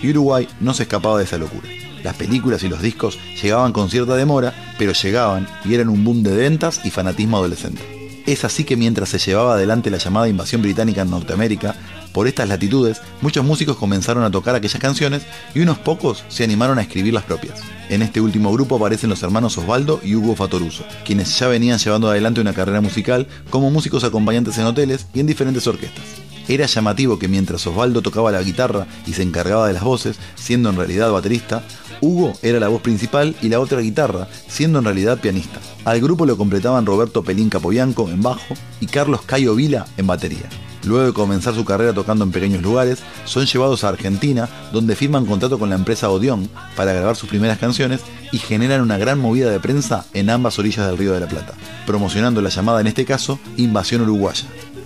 [0.00, 1.68] y Uruguay no se escapaba de esa locura.
[2.04, 6.22] Las películas y los discos llegaban con cierta demora, pero llegaban y eran un boom
[6.22, 7.82] de ventas y fanatismo adolescente.
[8.26, 11.76] Es así que mientras se llevaba adelante la llamada invasión británica en Norteamérica,
[12.14, 16.78] por estas latitudes, muchos músicos comenzaron a tocar aquellas canciones y unos pocos se animaron
[16.78, 17.60] a escribir las propias.
[17.90, 22.08] En este último grupo aparecen los hermanos Osvaldo y Hugo Fatoruso, quienes ya venían llevando
[22.08, 26.23] adelante una carrera musical como músicos acompañantes en hoteles y en diferentes orquestas.
[26.48, 30.70] Era llamativo que mientras Osvaldo tocaba la guitarra y se encargaba de las voces, siendo
[30.70, 31.62] en realidad baterista,
[32.00, 35.60] Hugo era la voz principal y la otra guitarra, siendo en realidad pianista.
[35.84, 40.48] Al grupo lo completaban Roberto Pelín Capobianco en bajo y Carlos Cayo Vila en batería.
[40.84, 45.24] Luego de comenzar su carrera tocando en pequeños lugares, son llevados a Argentina, donde firman
[45.24, 48.02] contrato con la empresa Odeon para grabar sus primeras canciones
[48.32, 51.54] y generan una gran movida de prensa en ambas orillas del Río de la Plata,
[51.86, 54.44] promocionando la llamada en este caso Invasión Uruguaya,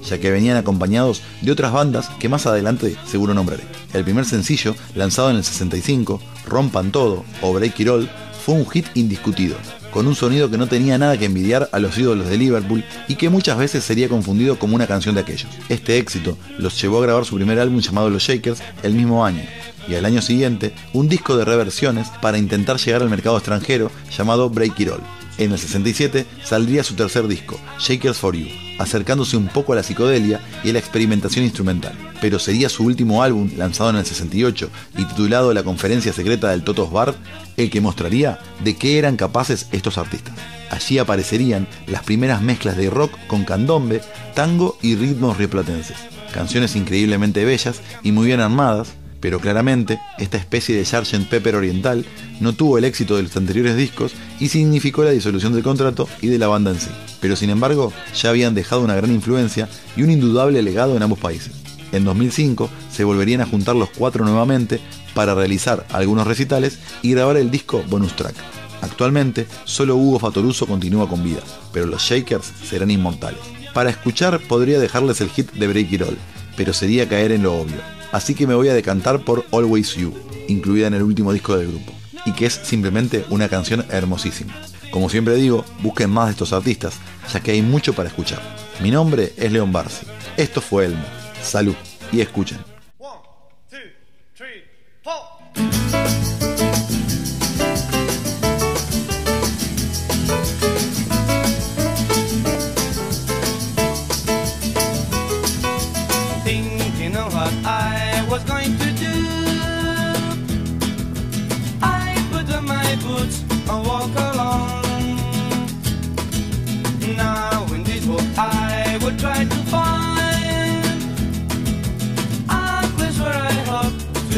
[0.09, 3.65] ya que venían acompañados de otras bandas que más adelante seguro nombraré.
[3.93, 8.11] El primer sencillo, lanzado en el 65, Rompan Todo o Break It All,
[8.45, 9.57] fue un hit indiscutido,
[9.91, 13.17] con un sonido que no tenía nada que envidiar a los ídolos de Liverpool y
[13.17, 15.51] que muchas veces sería confundido como una canción de aquellos.
[15.69, 19.43] Este éxito los llevó a grabar su primer álbum llamado Los Shakers el mismo año,
[19.89, 24.51] y al año siguiente un disco de reversiones para intentar llegar al mercado extranjero llamado
[24.51, 25.03] Break It All.
[25.39, 28.49] En el 67 saldría su tercer disco, Shakers for You,
[28.81, 31.93] acercándose un poco a la psicodelia y a la experimentación instrumental.
[32.21, 36.65] Pero sería su último álbum, lanzado en el 68 y titulado La conferencia secreta del
[36.65, 37.15] Totos Bar,
[37.57, 40.35] el que mostraría de qué eran capaces estos artistas.
[40.71, 44.01] Allí aparecerían las primeras mezclas de rock con candombe,
[44.35, 45.97] tango y ritmos rioplatenses.
[46.35, 48.89] Canciones increíblemente bellas y muy bien armadas,
[49.21, 51.29] pero claramente esta especie de Sgt.
[51.29, 52.05] Pepper oriental
[52.41, 56.29] no tuvo el éxito de los anteriores discos y significó la disolución del contrato y
[56.29, 56.91] de la banda en sí.
[57.21, 61.19] Pero sin embargo, ya habían dejado una gran influencia y un indudable legado en ambos
[61.19, 61.53] países.
[61.93, 64.81] En 2005 se volverían a juntar los cuatro nuevamente
[65.15, 68.35] para realizar algunos recitales y grabar el disco bonus track.
[68.83, 71.41] Actualmente, solo Hugo Fatoruso continúa con vida,
[71.73, 73.41] pero los Shakers serán inmortales.
[73.75, 76.19] Para escuchar podría dejarles el hit de Break It All,
[76.57, 77.98] pero sería caer en lo obvio.
[78.13, 80.15] Así que me voy a decantar por Always You,
[80.49, 81.93] incluida en el último disco del grupo,
[82.25, 84.55] y que es simplemente una canción hermosísima.
[84.91, 86.95] Como siempre digo, busquen más de estos artistas,
[87.33, 88.41] ya que hay mucho para escuchar.
[88.81, 90.07] Mi nombre es León Barsi.
[90.37, 91.05] Esto fue Elmo.
[91.43, 91.75] Salud
[92.11, 92.68] y escuchen.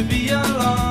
[0.01, 0.90] To be alone.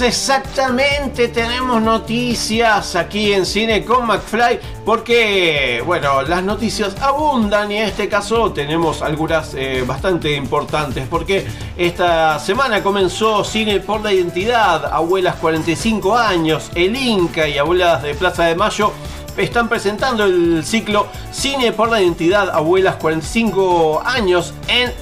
[0.00, 7.86] Exactamente, tenemos noticias aquí en Cine con McFly porque, bueno, las noticias abundan y en
[7.86, 14.86] este caso tenemos algunas eh, bastante importantes porque esta semana comenzó Cine por la Identidad,
[14.86, 18.92] Abuelas 45 años, El Inca y Abuelas de Plaza de Mayo
[19.36, 24.92] están presentando el ciclo Cine por la Identidad Abuelas 45 años en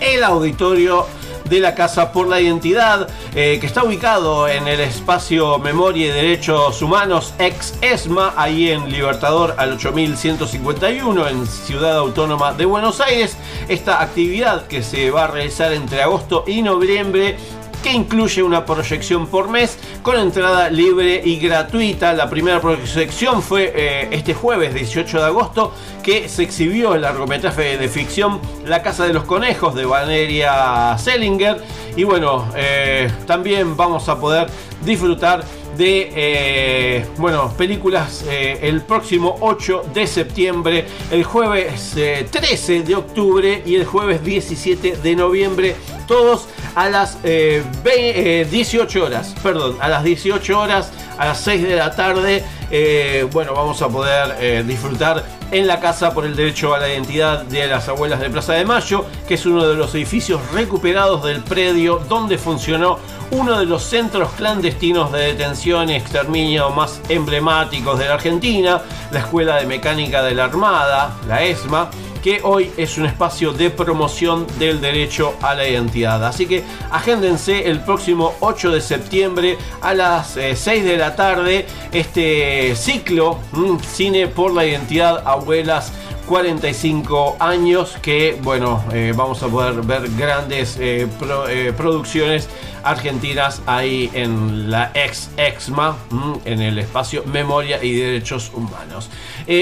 [0.00, 1.06] el auditorio
[1.48, 3.08] de la Casa por la Identidad,
[3.40, 8.90] eh, que está ubicado en el espacio Memoria y Derechos Humanos ex ESMA, ahí en
[8.90, 13.36] Libertador al 8151, en Ciudad Autónoma de Buenos Aires.
[13.68, 17.36] Esta actividad que se va a realizar entre agosto y noviembre
[17.82, 22.12] que incluye una proyección por mes con entrada libre y gratuita.
[22.14, 27.78] La primera proyección fue eh, este jueves 18 de agosto que se exhibió el largometraje
[27.78, 31.62] de ficción La Casa de los Conejos de Valeria Sellinger.
[31.98, 34.46] Y bueno, eh, también vamos a poder
[34.84, 35.42] disfrutar
[35.76, 42.94] de eh, bueno, películas eh, el próximo 8 de septiembre, el jueves eh, 13 de
[42.94, 45.74] octubre y el jueves 17 de noviembre,
[46.06, 46.46] todos
[46.76, 51.64] a las eh, ve- eh, 18 horas, perdón, a las 18 horas, a las 6
[51.64, 56.36] de la tarde, eh, bueno, vamos a poder eh, disfrutar en la Casa por el
[56.36, 59.74] Derecho a la Identidad de las Abuelas de Plaza de Mayo, que es uno de
[59.74, 62.98] los edificios recuperados del predio donde funcionó
[63.30, 69.20] uno de los centros clandestinos de detención y exterminio más emblemáticos de la Argentina, la
[69.20, 71.90] Escuela de Mecánica de la Armada, la ESMA,
[72.28, 76.22] que hoy es un espacio de promoción del derecho a la identidad.
[76.26, 81.64] Así que agéndense el próximo 8 de septiembre a las eh, 6 de la tarde
[81.90, 85.90] este ciclo mm, Cine por la Identidad Abuelas
[86.28, 91.08] 45 años que bueno eh, vamos a poder ver grandes eh,
[91.48, 92.48] eh, producciones
[92.82, 95.96] argentinas ahí en la ex exma
[96.44, 99.08] en el espacio memoria y derechos humanos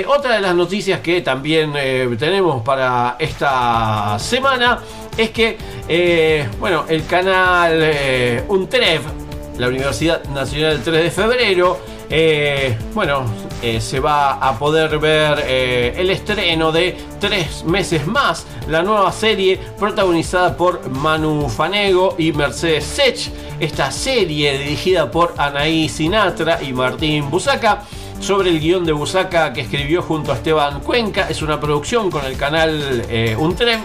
[0.08, 1.72] otra de las noticias que también
[2.18, 4.80] tenemos para esta semana
[5.16, 9.26] es que bueno el canal Untrev
[9.58, 11.78] la Universidad Nacional del 3 de Febrero.
[12.10, 13.24] Eh, bueno,
[13.62, 19.10] eh, se va a poder ver eh, el estreno de Tres meses más, la nueva
[19.10, 23.30] serie protagonizada por Manu Fanego y Mercedes Sech.
[23.58, 27.84] Esta serie dirigida por Anaí Sinatra y Martín Busaca
[28.20, 31.26] sobre el guion de Busaca que escribió junto a Esteban Cuenca.
[31.30, 33.80] Es una producción con el canal eh, Untrev.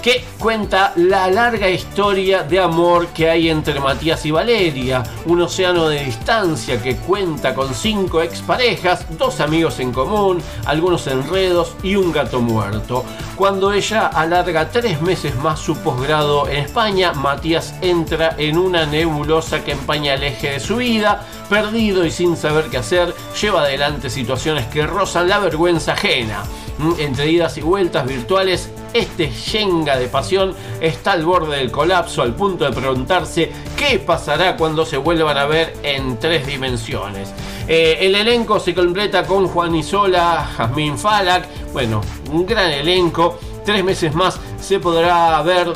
[0.00, 5.88] Que cuenta la larga historia de amor que hay entre Matías y Valeria, un océano
[5.88, 12.12] de distancia que cuenta con cinco exparejas, dos amigos en común, algunos enredos y un
[12.12, 13.04] gato muerto.
[13.36, 19.64] Cuando ella alarga tres meses más su posgrado en España, Matías entra en una nebulosa
[19.64, 24.10] que empaña el eje de su vida, perdido y sin saber qué hacer, lleva adelante
[24.10, 26.42] situaciones que rozan la vergüenza ajena.
[26.78, 32.22] Mm, Entre idas y vueltas virtuales, este Shenga de pasión está al borde del colapso
[32.22, 37.32] al punto de preguntarse qué pasará cuando se vuelvan a ver en tres dimensiones.
[37.68, 42.00] Eh, el elenco se completa con Juan Isola, Jazmín Falak, bueno,
[42.30, 43.38] un gran elenco.
[43.64, 45.72] Tres meses más se podrá ver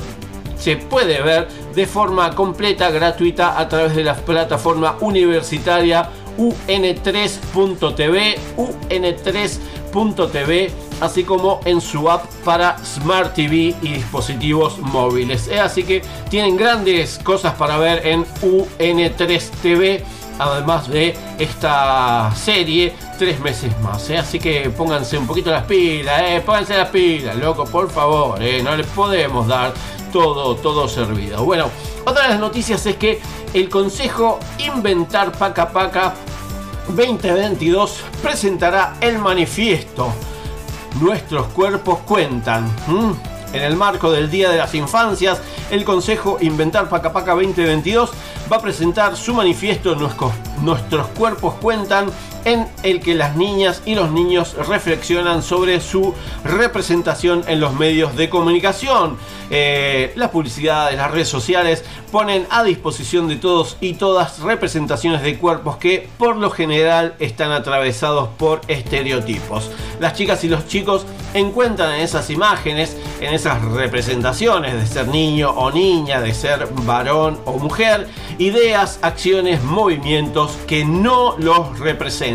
[0.58, 6.08] se puede ver de forma completa, gratuita, a través de la plataforma universitaria
[6.38, 10.70] un3.tv, un3.tv,
[11.04, 15.48] así como en su app para Smart TV y dispositivos móviles.
[15.48, 20.02] Eh, Así que tienen grandes cosas para ver en UN3TV,
[20.38, 24.08] además de esta serie, tres meses más.
[24.10, 24.18] eh.
[24.18, 28.76] Así que pónganse un poquito las pilas, eh, pónganse las pilas, loco, por favor, no
[28.76, 29.72] les podemos dar
[30.12, 31.44] todo, todo servido.
[31.44, 31.70] Bueno,
[32.06, 33.20] otra de las noticias es que
[33.52, 36.14] el Consejo Inventar Paca Paca
[36.88, 40.12] 2022 presentará el manifiesto
[41.00, 42.70] Nuestros cuerpos cuentan.
[43.52, 45.40] En el marco del Día de las Infancias,
[45.70, 48.10] el Consejo Inventar Paca Paca 2022
[48.50, 49.94] va a presentar su manifiesto
[50.62, 52.06] Nuestros cuerpos cuentan,
[52.44, 56.14] en el que las niñas y los niños reflexionan sobre su
[56.44, 59.16] representación en los medios de comunicación.
[59.50, 65.36] Eh, las publicidades, las redes sociales ponen a disposición de todos y todas representaciones de
[65.38, 69.70] cuerpos que por lo general están atravesados por estereotipos.
[70.00, 75.50] Las chicas y los chicos encuentran en esas imágenes, en esas representaciones de ser niño
[75.50, 78.08] o niña, de ser varón o mujer,
[78.38, 82.33] ideas, acciones, movimientos que no los representan.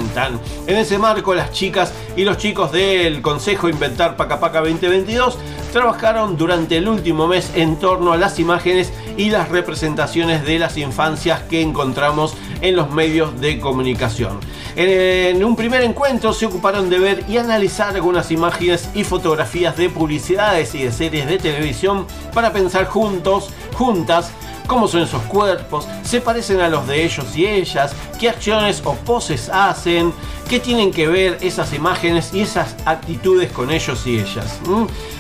[0.68, 5.38] En ese marco, las chicas y los chicos del Consejo Inventar Paca Paca 2022
[5.74, 10.78] trabajaron durante el último mes en torno a las imágenes y las representaciones de las
[10.78, 14.40] infancias que encontramos en los medios de comunicación.
[14.76, 19.90] En un primer encuentro se ocuparon de ver y analizar algunas imágenes y fotografías de
[19.90, 24.32] publicidades y de series de televisión para pensar juntos, juntas,
[24.70, 28.94] cómo son esos cuerpos, se parecen a los de ellos y ellas, qué acciones o
[28.94, 30.14] poses hacen,
[30.48, 34.60] qué tienen que ver esas imágenes y esas actitudes con ellos y ellas.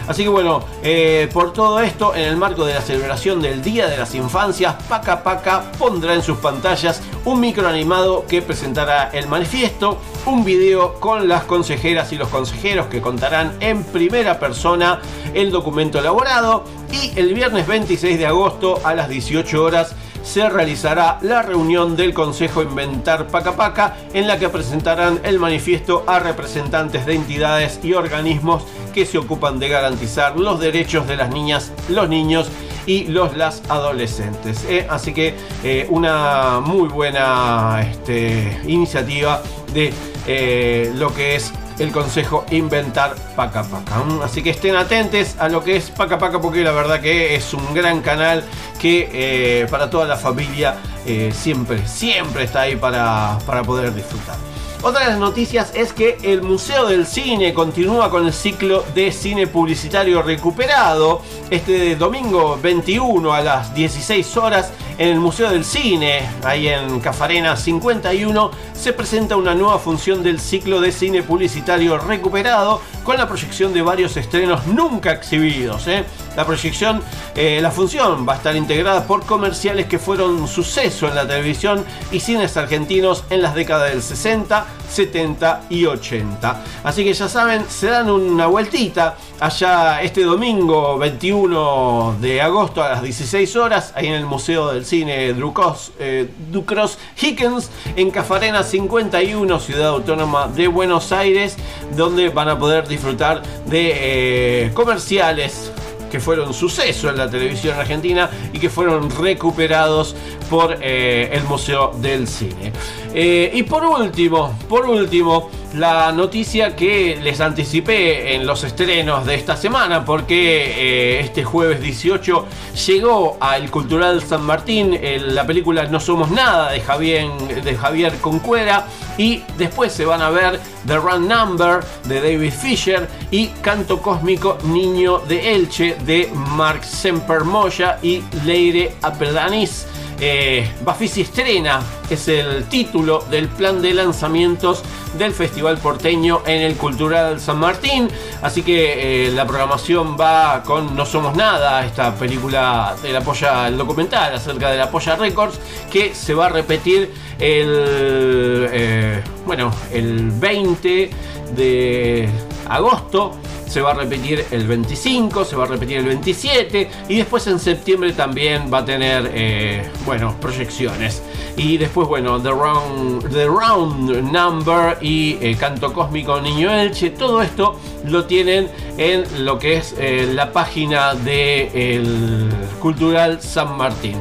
[0.07, 3.87] Así que bueno, eh, por todo esto, en el marco de la celebración del Día
[3.87, 9.27] de las Infancias, Paca Paca pondrá en sus pantallas un micro animado que presentará el
[9.27, 14.99] manifiesto, un video con las consejeras y los consejeros que contarán en primera persona
[15.33, 21.17] el documento elaborado y el viernes 26 de agosto a las 18 horas se realizará
[21.21, 27.05] la reunión del Consejo Inventar Paca Paca en la que presentarán el manifiesto a representantes
[27.05, 28.63] de entidades y organismos
[28.93, 32.49] que se ocupan de garantizar los derechos de las niñas, los niños
[32.85, 34.65] y los las adolescentes.
[34.65, 34.85] ¿eh?
[34.89, 39.41] Así que eh, una muy buena este, iniciativa
[39.73, 39.93] de
[40.27, 44.01] eh, lo que es el consejo Inventar Paca Paca.
[44.01, 44.23] ¿m?
[44.23, 47.53] Así que estén atentos a lo que es Paca Paca porque la verdad que es
[47.53, 48.43] un gran canal
[48.79, 50.75] que eh, para toda la familia
[51.05, 54.48] eh, siempre, siempre está ahí para, para poder disfrutar.
[54.81, 59.11] Otra de las noticias es que el Museo del Cine continúa con el ciclo de
[59.11, 61.21] cine publicitario recuperado.
[61.49, 67.57] Este domingo 21 a las 16 horas en el Museo del Cine, ahí en Cafarena
[67.57, 73.73] 51, se presenta una nueva función del ciclo de cine publicitario recuperado con la proyección
[73.73, 75.87] de varios estrenos nunca exhibidos.
[75.87, 76.03] ¿eh?
[76.35, 77.01] La proyección,
[77.35, 81.85] eh, la función va a estar integrada por comerciales que fueron suceso en la televisión
[82.11, 86.63] y cines argentinos en las décadas del 60, 70 y 80.
[86.83, 92.89] Así que ya saben, se dan una vueltita allá este domingo 21 de agosto a
[92.89, 98.63] las 16 horas, ahí en el Museo del Cine Drucos, eh, Ducros Hickens, en Cafarena
[98.63, 101.55] 51, Ciudad Autónoma de Buenos Aires,
[101.95, 105.71] donde van a poder disfrutar de eh, comerciales
[106.09, 110.15] que fueron suceso en la televisión argentina y que fueron recuperados
[110.49, 112.73] por eh, el Museo del Cine.
[113.13, 119.35] Eh, y por último, por último, la noticia que les anticipé en los estrenos de
[119.35, 122.45] esta semana, porque eh, este jueves 18
[122.87, 127.29] llegó al Cultural San Martín la película No Somos Nada de Javier,
[127.63, 128.87] de Javier Concuera,
[129.17, 134.57] y después se van a ver The Run Number de David Fisher y Canto Cósmico
[134.63, 139.85] Niño de Elche de Mark Semper Moya y Leire Apelanis.
[140.21, 140.69] Eh,
[141.17, 144.83] estrena, es el título del plan de lanzamientos
[145.17, 148.09] del Festival Porteño en el Cultural San Martín.
[148.41, 153.19] Así que eh, la programación va con No Somos Nada, esta película de la
[153.67, 155.59] el documental acerca de la Polla Records,
[155.89, 161.09] que se va a repetir el, eh, bueno, el 20
[161.55, 162.29] de
[162.69, 163.33] agosto
[163.69, 167.59] se va a repetir el 25, se va a repetir el 27 y después en
[167.59, 171.21] septiembre también va a tener, eh, bueno, proyecciones.
[171.55, 177.41] Y después, bueno, The Round, The Round Number y eh, Canto Cósmico Niño Elche, todo
[177.41, 182.49] esto lo tienen en lo que es eh, la página del
[182.81, 184.15] Cultural San Martín.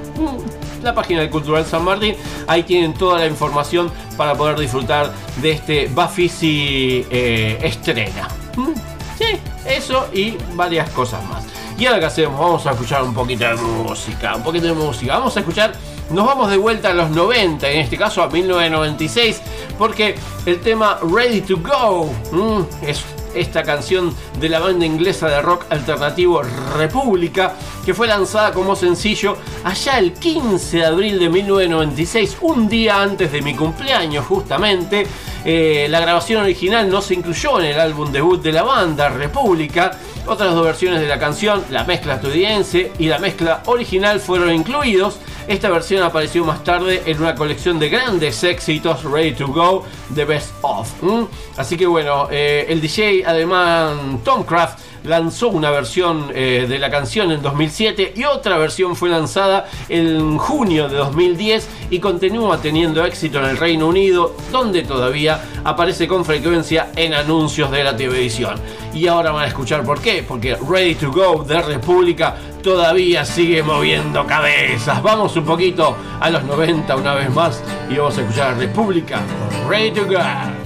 [0.83, 2.15] La página del Cultural San Martín,
[2.47, 8.29] ahí tienen toda la información para poder disfrutar de este Bafisi eh, estrena.
[8.57, 8.73] Mm,
[9.19, 9.37] Sí,
[9.67, 11.45] eso y varias cosas más.
[11.77, 15.15] Y ahora que hacemos, vamos a escuchar un poquito de música, un poquito de música.
[15.19, 15.73] Vamos a escuchar,
[16.11, 19.41] nos vamos de vuelta a los 90, en este caso a 1996,
[19.77, 20.15] porque
[20.47, 25.67] el tema Ready to Go mm, es esta canción de la banda inglesa de rock
[25.71, 26.43] alternativo
[26.77, 33.03] República, que fue lanzada como sencillo allá el 15 de abril de 1996, un día
[33.03, 35.07] antes de mi cumpleaños justamente.
[35.45, 39.93] Eh, la grabación original no se incluyó en el álbum debut de la banda República.
[40.27, 45.19] Otras dos versiones de la canción, la mezcla estadounidense y la mezcla original, fueron incluidos.
[45.49, 49.83] Esta versión apareció más tarde en una colección de grandes éxitos Ready to Go,
[50.15, 50.91] The Best Of.
[51.57, 56.91] Así que bueno, eh, el DJ alemán Tom Kraft lanzó una versión eh, de la
[56.91, 63.03] canción en 2007 y otra versión fue lanzada en junio de 2010 y continúa teniendo
[63.05, 68.57] éxito en el Reino Unido, donde todavía aparece con frecuencia en anuncios de la televisión.
[68.95, 73.63] Y ahora van a escuchar por qué, porque Ready to Go de República todavía sigue
[73.63, 75.03] moviendo cabezas.
[75.03, 79.21] Vamos un poquito a los 90 una vez más y vamos a escuchar a República
[79.69, 80.58] Ready to Go.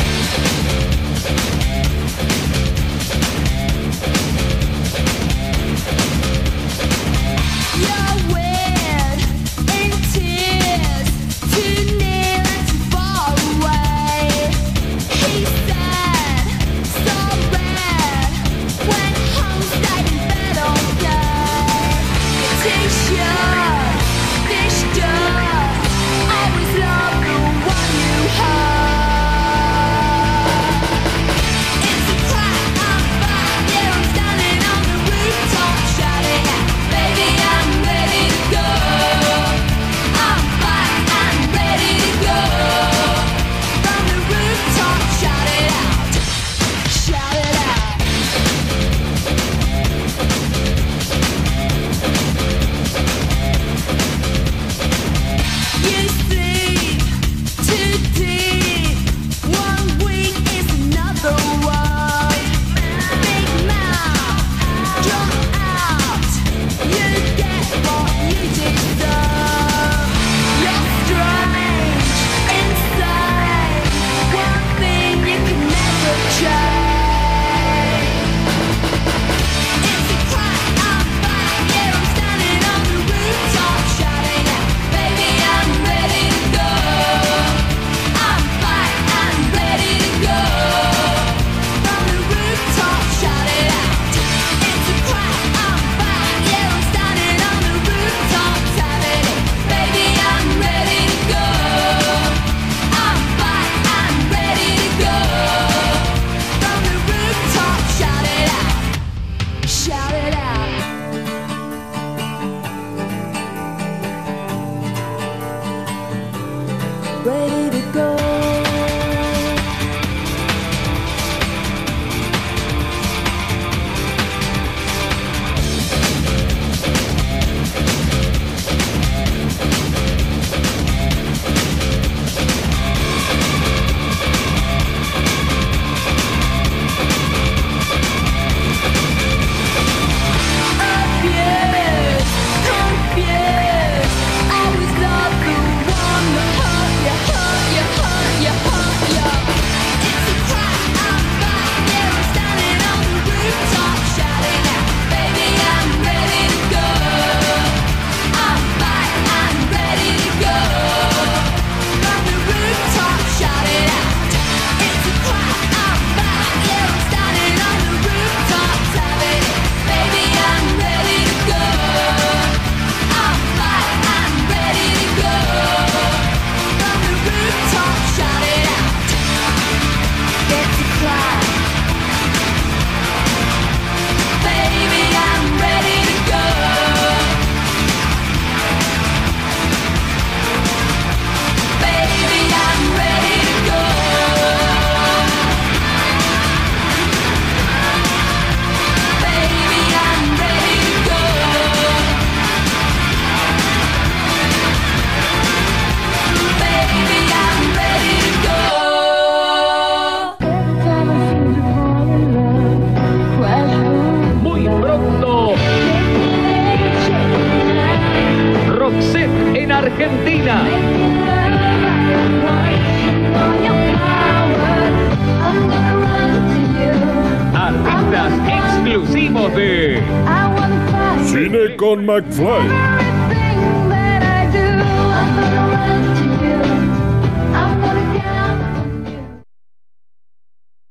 [232.12, 232.68] McFly.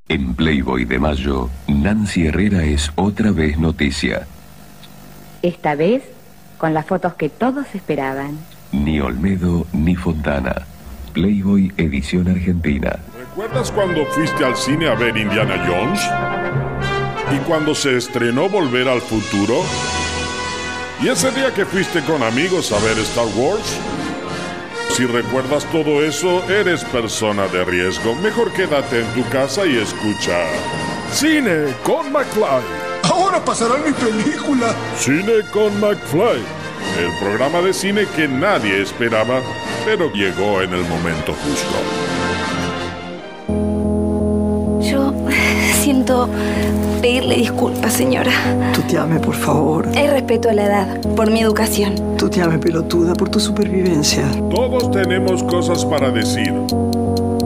[0.08, 4.26] En Playboy de mayo, Nancy Herrera es otra vez noticia.
[5.42, 6.02] Esta vez
[6.58, 8.36] con las fotos que todos esperaban.
[8.72, 10.66] Ni Olmedo ni Fontana.
[11.12, 12.98] Playboy edición argentina.
[13.16, 16.00] ¿Recuerdas cuando fuiste al cine a ver Indiana Jones?
[17.32, 19.62] ¿Y cuando se estrenó Volver al Futuro?
[21.02, 23.76] ¿Y ese día que fuiste con amigos a ver Star Wars?
[24.90, 28.14] Si recuerdas todo eso, eres persona de riesgo.
[28.16, 30.44] Mejor quédate en tu casa y escucha.
[31.10, 32.62] Cine con McFly.
[33.02, 34.72] Ahora pasará mi película.
[34.96, 36.40] Cine con McFly.
[37.00, 39.40] El programa de cine que nadie esperaba,
[39.84, 41.78] pero llegó en el momento justo.
[44.88, 45.12] Yo
[45.82, 46.28] siento
[47.02, 48.30] pedirle disculpas, señora.
[48.74, 49.88] Tuteame, por favor.
[49.94, 52.16] Es respeto a la edad, por mi educación.
[52.16, 54.24] Tuteame, pelotuda, por tu supervivencia.
[54.54, 56.52] Todos tenemos cosas para decir.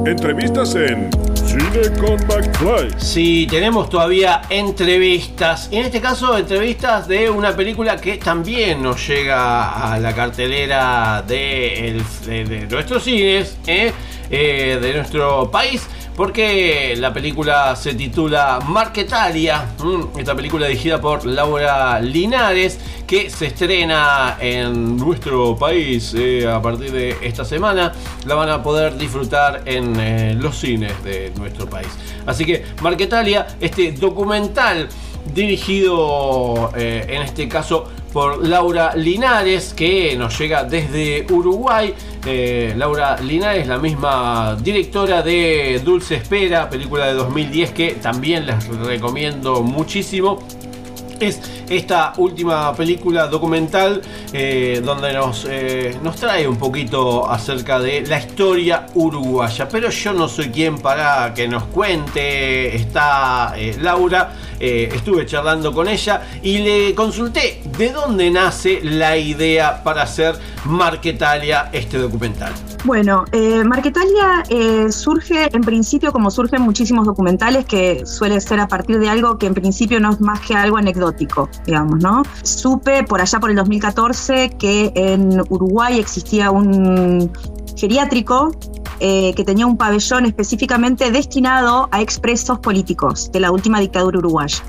[0.06, 2.90] Entrevistas en Cine con McFly.
[2.98, 5.68] Sí, tenemos todavía entrevistas.
[5.72, 11.88] En este caso, entrevistas de una película que también nos llega a la cartelera de,
[11.88, 13.92] el- de- de nuestros cines, ¿eh?
[14.30, 15.82] Eh, de nuestro país.
[16.16, 23.46] Porque la película se titula Marquetalia, mm, esta película dirigida por Laura Linares, que se
[23.46, 27.92] estrena en nuestro país eh, a partir de esta semana.
[28.24, 31.88] La van a poder disfrutar en eh, los cines de nuestro país.
[32.24, 34.88] Así que Marquetalia, este documental
[35.34, 41.92] dirigido eh, en este caso por Laura Linares, que nos llega desde Uruguay.
[42.24, 48.68] Eh, Laura Linares, la misma directora de Dulce Espera, película de 2010 que también les
[48.68, 50.38] recomiendo muchísimo.
[51.20, 54.02] Es esta última película documental
[54.32, 59.68] eh, donde nos, eh, nos trae un poquito acerca de la historia uruguaya.
[59.68, 62.76] Pero yo no soy quien para que nos cuente.
[62.76, 64.32] Está eh, Laura.
[64.58, 70.34] estuve charlando con ella y le consulté de dónde nace la idea para hacer
[70.64, 72.52] Marquetalia este documental.
[72.84, 78.68] Bueno, eh, Marquetalia eh, surge en principio como surgen muchísimos documentales que suele ser a
[78.68, 82.22] partir de algo que en principio no es más que algo anecdótico, digamos, ¿no?
[82.42, 87.30] Supe por allá por el 2014 que en Uruguay existía un
[87.76, 88.52] geriátrico
[89.00, 94.62] eh, que tenía un pabellón específicamente destinado a expresos políticos de la última dictadura uruguaya.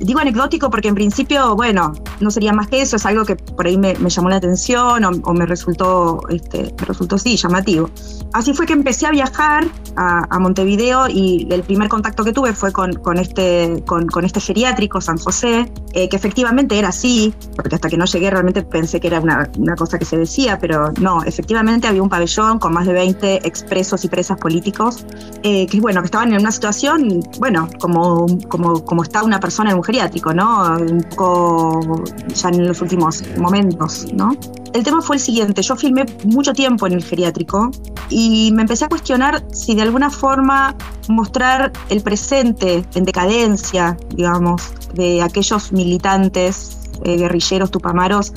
[0.00, 3.66] Digo anecdótico porque en principio, bueno, no sería más que eso, es algo que por
[3.66, 7.90] ahí me, me llamó la atención o, o me resultó, este, me resultó sí, llamativo.
[8.32, 9.66] Así fue que empecé a viajar
[9.96, 14.24] a, a Montevideo y el primer contacto que tuve fue con, con este, con, con
[14.24, 18.62] este geriátrico, San José, eh, que efectivamente era así, porque hasta que no llegué realmente
[18.62, 22.58] pensé que era una, una cosa que se decía, pero no, efectivamente había un pabellón
[22.58, 25.04] con más de 20 expresos y presas políticos,
[25.42, 29.70] eh, que bueno, que estaban en una situación, bueno, como, como, como está una persona
[29.70, 30.76] en un geriátrico, ¿no?
[30.78, 32.04] Un poco
[32.34, 34.36] ya en los últimos momentos, ¿no?
[34.74, 37.70] El tema fue el siguiente, yo filmé mucho tiempo en el geriátrico
[38.10, 40.74] y me empecé a cuestionar si de alguna forma
[41.08, 48.32] mostrar el presente en decadencia, digamos, de aquellos militantes, eh, guerrilleros, tupamaros,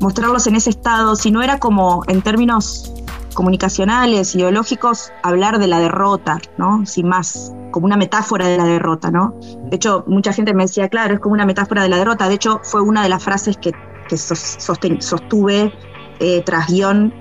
[0.00, 2.92] mostrarlos en ese estado, si no era como en términos
[3.34, 6.84] comunicacionales, ideológicos, hablar de la derrota, ¿no?
[6.86, 9.34] Sin más, como una metáfora de la derrota, ¿no?
[9.70, 12.28] De hecho, mucha gente me decía, claro, es como una metáfora de la derrota.
[12.28, 13.72] De hecho, fue una de las frases que,
[14.08, 15.72] que sostuve
[16.18, 17.12] eh, tras guion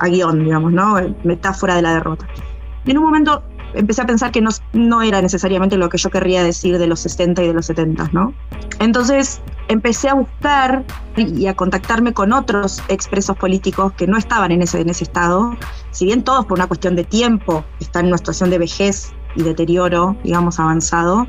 [0.00, 0.96] a guion, digamos, ¿no?
[1.24, 2.26] Metáfora de la derrota.
[2.86, 3.42] En un momento
[3.74, 7.00] empecé a pensar que no, no era necesariamente lo que yo querría decir de los
[7.00, 8.32] 60 y de los 70, ¿no?
[8.78, 10.84] Entonces empecé a buscar
[11.16, 15.56] y a contactarme con otros expresos políticos que no estaban en ese, en ese estado,
[15.90, 19.42] si bien todos por una cuestión de tiempo están en una situación de vejez y
[19.42, 21.26] deterioro, digamos, avanzado,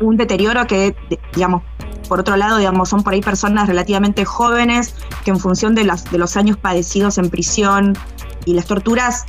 [0.00, 0.96] un deterioro que,
[1.34, 1.62] digamos,
[2.08, 4.94] por otro lado, digamos, son por ahí personas relativamente jóvenes
[5.24, 7.96] que en función de, las, de los años padecidos en prisión
[8.44, 9.24] y las torturas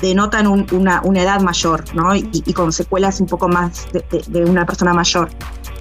[0.00, 2.14] denotan un- una, una edad mayor, ¿no?
[2.14, 5.30] Y, y con secuelas un poco más de, de- de una persona mayor.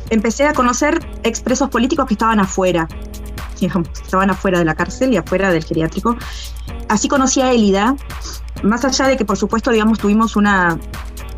[0.10, 2.88] Empecé a conocer expresos políticos que estaban afuera,
[3.60, 6.15] digamos, estaban afuera de la cárcel y afuera del geriátrico.
[6.88, 7.95] Así conocí a Élida,
[8.64, 10.77] más allá de que, por supuesto, digamos, tuvimos una,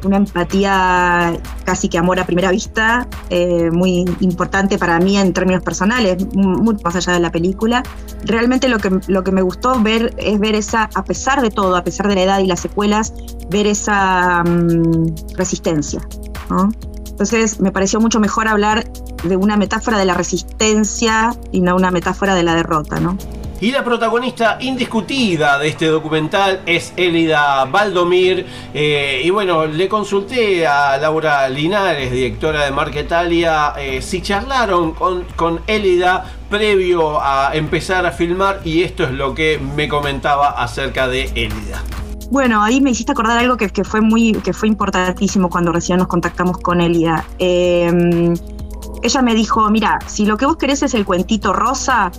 [0.08, 5.64] una empatía casi que amor a primera vista, eh, muy importante para mí en términos
[5.64, 7.84] personales, muy más allá de la película.
[8.24, 11.76] Realmente lo que, lo que me gustó ver es ver esa, a pesar de todo,
[11.76, 13.14] a pesar de la edad y las secuelas,
[13.50, 16.02] ver esa mm, resistencia.
[16.50, 16.70] ¿no?
[17.10, 18.86] Entonces me pareció mucho mejor hablar
[19.24, 23.18] de una metáfora de la resistencia y no una metáfora de la derrota, ¿no?
[23.60, 28.46] Y la protagonista indiscutida de este documental es Elida Valdomir.
[28.72, 35.62] Eh, y bueno, le consulté a Laura Linares, directora de Marquetalia, eh, si charlaron con,
[35.66, 41.24] Elida previo a empezar a filmar y esto es lo que me comentaba acerca de
[41.34, 41.82] Elida.
[42.30, 45.98] Bueno, ahí me hiciste acordar algo que, que fue muy, que fue importantísimo cuando recién
[45.98, 47.26] nos contactamos con Elida.
[47.40, 47.92] Eh,
[49.02, 52.12] ella me dijo, mira, si lo que vos querés es el cuentito rosa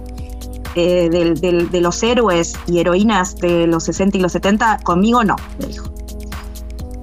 [0.75, 5.67] eh, de los héroes y heroínas de los 60 y los 70, conmigo no, me
[5.67, 5.93] dijo.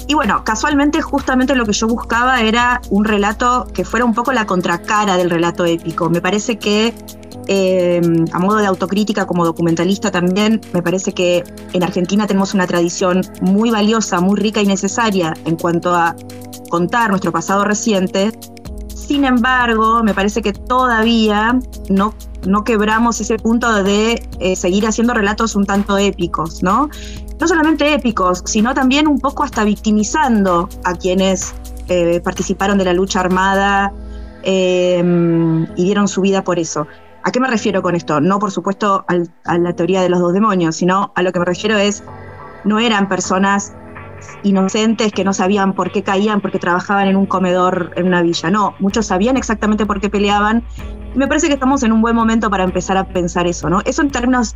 [0.07, 4.31] Y bueno, casualmente justamente lo que yo buscaba era un relato que fuera un poco
[4.33, 6.09] la contracara del relato épico.
[6.11, 6.93] Me parece que,
[7.47, 8.01] eh,
[8.31, 11.43] a modo de autocrítica como documentalista también, me parece que
[11.73, 16.15] en Argentina tenemos una tradición muy valiosa, muy rica y necesaria en cuanto a
[16.69, 18.31] contar nuestro pasado reciente.
[18.93, 21.59] Sin embargo, me parece que todavía
[21.89, 22.13] no,
[22.45, 26.89] no quebramos ese punto de eh, seguir haciendo relatos un tanto épicos, ¿no?
[27.39, 31.53] No solamente épicos, sino también un poco hasta victimizando a quienes
[31.87, 33.93] eh, participaron de la lucha armada
[34.43, 35.03] eh,
[35.75, 36.87] y dieron su vida por eso.
[37.23, 38.21] ¿A qué me refiero con esto?
[38.21, 39.03] No, por supuesto,
[39.45, 42.03] a la teoría de los dos demonios, sino a lo que me refiero es,
[42.63, 43.73] no eran personas
[44.43, 48.49] inocentes que no sabían por qué caían porque trabajaban en un comedor en una villa.
[48.49, 50.63] No, muchos sabían exactamente por qué peleaban.
[51.15, 53.81] Me parece que estamos en un buen momento para empezar a pensar eso, ¿no?
[53.85, 54.53] Eso en términos,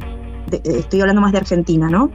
[0.52, 2.12] estoy hablando más de Argentina, ¿no?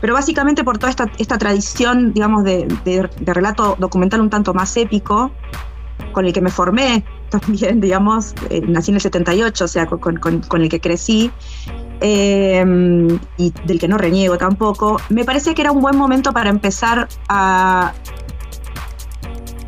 [0.00, 5.30] Pero básicamente por toda esta, tradición, digamos, de, relato documental un tanto más épico,
[6.12, 10.62] con el que me formé también, digamos, eh, nací en el 78, o sea, con,
[10.62, 11.30] el que crecí,
[12.00, 12.64] eh,
[13.38, 17.08] y del que no reniego tampoco, me parece que era un buen momento para empezar
[17.28, 17.92] a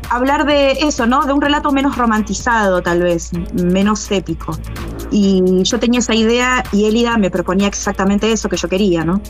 [0.09, 1.25] hablar de eso, ¿no?
[1.25, 4.57] De un relato menos romantizado, tal vez, menos épico.
[5.11, 9.21] Y yo tenía esa idea y Elida me proponía exactamente eso que yo quería, ¿no?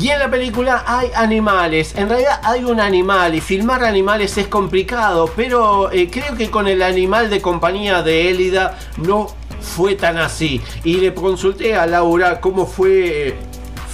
[0.00, 1.94] Y en la película hay animales.
[1.94, 6.68] En realidad hay un animal y filmar animales es complicado, pero eh, creo que con
[6.68, 9.28] el animal de compañía de Élida no
[9.60, 10.62] fue tan así.
[10.84, 13.34] Y le consulté a Laura cómo fue eh,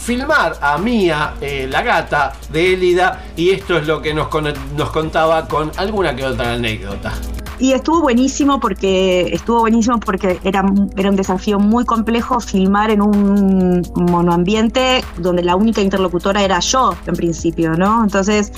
[0.06, 4.28] filmar a Mía, eh, la gata de Élida, y esto es lo que nos,
[4.76, 7.12] nos contaba con alguna que otra anécdota.
[7.58, 10.64] Y estuvo buenísimo porque estuvo buenísimo porque era,
[10.96, 16.94] era un desafío muy complejo filmar en un monoambiente donde la única interlocutora era yo
[17.06, 18.04] en principio, ¿no?
[18.04, 18.52] Entonces,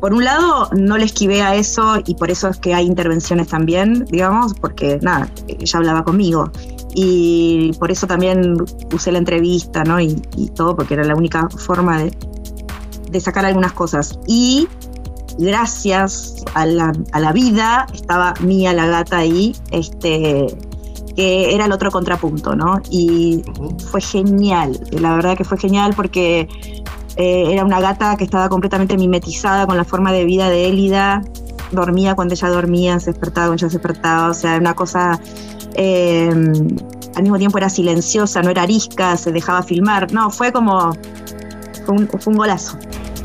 [0.00, 3.48] por un lado, no le esquivé a eso y por eso es que hay intervenciones
[3.48, 6.50] también, digamos, porque nada, ella hablaba conmigo.
[6.94, 8.56] Y por eso también
[8.92, 10.00] usé la entrevista, ¿no?
[10.00, 12.16] Y, y todo, porque era la única forma de,
[13.10, 14.18] de sacar algunas cosas.
[14.26, 14.68] Y
[15.38, 20.46] gracias a la, a la vida, estaba Mía la gata ahí, este,
[21.16, 22.80] que era el otro contrapunto, ¿no?
[22.90, 23.42] Y
[23.90, 26.48] fue genial, la verdad que fue genial porque
[27.16, 31.22] eh, era una gata que estaba completamente mimetizada con la forma de vida de Élida,
[31.70, 35.20] dormía cuando ella dormía, se despertaba cuando ella se despertaba, o sea, una cosa...
[35.74, 36.30] eh,
[37.14, 40.12] al mismo tiempo era silenciosa, no era arisca, se dejaba filmar.
[40.12, 40.92] No, fue como.
[41.84, 42.78] Fue un, fue golazo.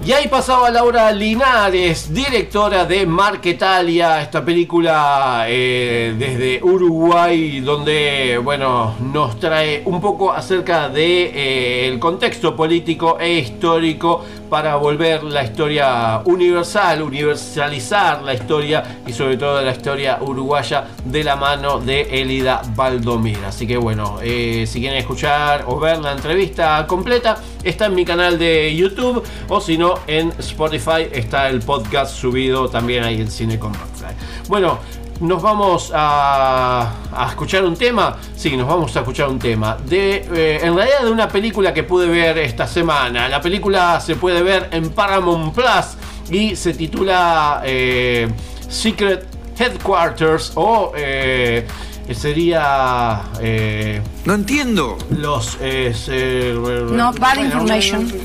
[0.07, 8.95] Y ahí pasaba Laura Linares, directora de Marquetalia, esta película eh, desde Uruguay, donde bueno,
[9.02, 15.44] nos trae un poco acerca de eh, el contexto político e histórico para volver la
[15.44, 22.22] historia universal, universalizar la historia y sobre todo la historia uruguaya de la mano de
[22.22, 23.40] Elida Valdomir.
[23.45, 28.06] Así que bueno, eh, si quieren escuchar o ver la entrevista completa, está en mi
[28.06, 33.30] canal de YouTube o si no en Spotify está el podcast subido también ahí en
[33.30, 34.15] Cine con McFly.
[34.48, 34.80] Bueno,
[35.19, 38.18] nos vamos a, a escuchar un tema.
[38.35, 39.77] Sí, nos vamos a escuchar un tema.
[39.85, 43.27] De, eh, en realidad de una película que pude ver esta semana.
[43.27, 45.98] La película se puede ver en Paramount Plus
[46.30, 48.30] y se titula eh,
[48.69, 49.26] Secret
[49.57, 50.91] Headquarters o...
[50.95, 51.68] eh,
[52.07, 53.21] que sería...
[53.41, 54.97] eh, No entiendo.
[55.09, 55.57] los...
[55.59, 58.07] eh, se- No, bad bueno, information.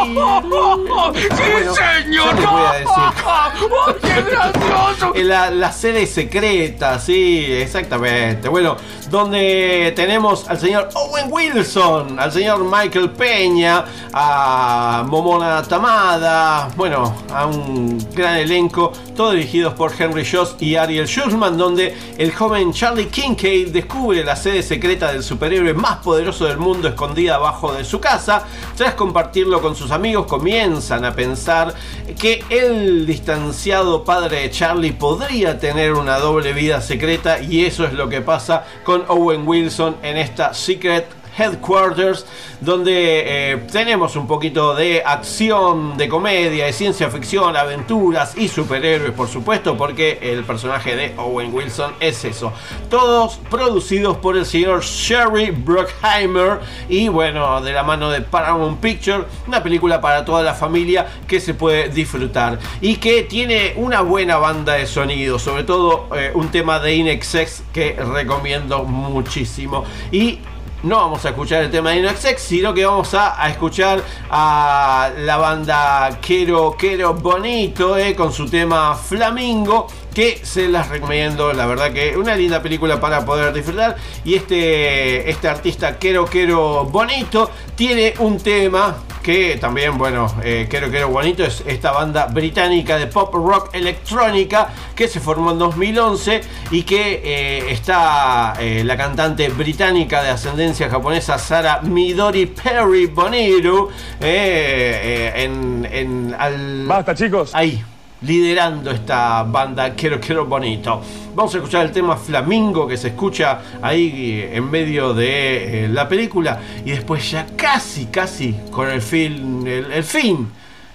[0.00, 1.74] Sí, bueno,
[2.10, 2.88] yo les voy a decir.
[3.26, 5.12] ¡Oh, qué gracioso!
[5.16, 8.48] La, la sede secreta, sí, exactamente.
[8.48, 8.76] Bueno,
[9.10, 17.46] donde tenemos al señor Owen Wilson, al señor Michael Peña, a Momona Tamada, bueno, a
[17.46, 23.08] un gran elenco, todos dirigidos por Henry Joss y Ariel Schulman, donde el joven Charlie
[23.08, 28.00] Kincaid descubre la sede secreta del superhéroe más poderoso del mundo escondida abajo de su
[28.00, 28.44] casa.
[28.76, 31.74] Tras compartirlo con sus amigos, comienzan a pensar
[32.18, 37.92] que el distanciado padre de Charlie podría tener una doble vida secreta y eso es
[37.92, 42.26] lo que pasa con Owen Wilson en esta Secret Headquarters,
[42.60, 49.12] donde eh, tenemos un poquito de acción, de comedia, de ciencia ficción, aventuras y superhéroes,
[49.12, 52.52] por supuesto, porque el personaje de Owen Wilson es eso.
[52.88, 59.24] Todos producidos por el señor Sherry Bruckheimer y bueno, de la mano de Paramount Picture,
[59.46, 64.36] una película para toda la familia que se puede disfrutar y que tiene una buena
[64.36, 69.84] banda de sonido, sobre todo eh, un tema de Inexex que recomiendo muchísimo.
[70.12, 70.40] Y
[70.82, 75.36] no vamos a escuchar el tema de Inoxex, sino que vamos a, escuchar a la
[75.36, 79.86] banda Quero Quero Bonito eh, con su tema Flamingo.
[80.14, 83.96] Que se las recomiendo, la verdad que una linda película para poder disfrutar.
[84.24, 90.90] Y este, este artista Quero Quero Bonito tiene un tema que también, bueno, eh, Quero
[90.90, 96.40] Quero Bonito es esta banda británica de pop rock electrónica que se formó en 2011
[96.70, 103.90] y que eh, está eh, la cantante británica de ascendencia japonesa Sara Midori Perry Boniru
[104.20, 107.54] eh, eh, en, en al, Basta, chicos.
[107.54, 107.82] ahí
[108.22, 111.00] liderando esta banda Quiero Quiero Bonito.
[111.34, 116.08] Vamos a escuchar el tema Flamingo que se escucha ahí en medio de eh, la
[116.08, 120.48] película y después ya casi, casi con el fin, el, el fin,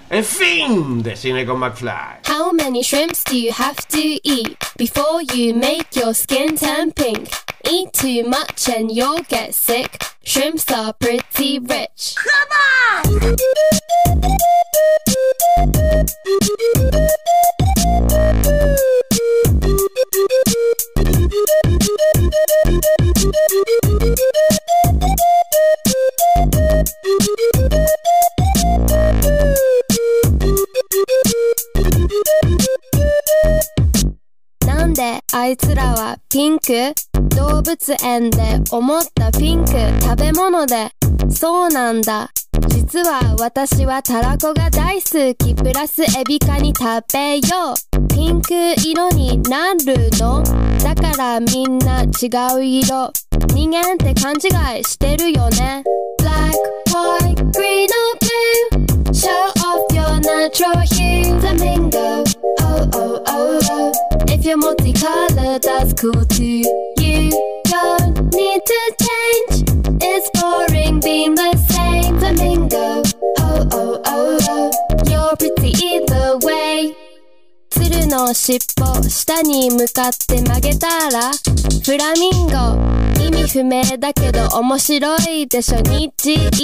[0.10, 2.22] el fin de Cine con McFly.
[2.26, 7.30] How many shrimps do you have to eat before you make your skin turn pink?
[7.70, 10.04] Eat too much and you'll get sick.
[10.24, 12.16] Shrimps are pretty rich.
[12.16, 13.36] Come on!
[34.96, 36.94] であいつらはピンク？
[37.36, 40.90] 動物園で思ったピンク食べ物で。
[41.30, 42.30] そうなんだ。
[42.70, 45.54] 実は私はたらこが大好き。
[45.54, 48.08] プラスエビカニ食べよう。
[48.08, 48.54] ピンク
[48.86, 50.42] 色になるの？
[50.82, 52.08] だからみんな違
[52.56, 53.12] う色。
[53.54, 55.84] 人間って勘違いしてるよね。
[56.20, 56.56] Black,
[56.88, 59.14] white, green or blue?
[59.14, 62.24] Show off your natural hue Flamingo.
[62.62, 63.85] Oh, oh, oh, oh.
[64.46, 66.62] You're multicolored, that's cool too
[67.00, 67.32] You
[67.66, 69.64] don't need to change
[70.00, 73.02] It's boring being the same Flamingo
[73.40, 74.72] Oh, oh, oh, oh
[75.10, 76.96] You're pretty either way
[77.72, 81.32] 鶴の尻尾下に向かって曲げたら
[81.84, 86.12] フラミンゴ意味不明だけど面白いでしょ日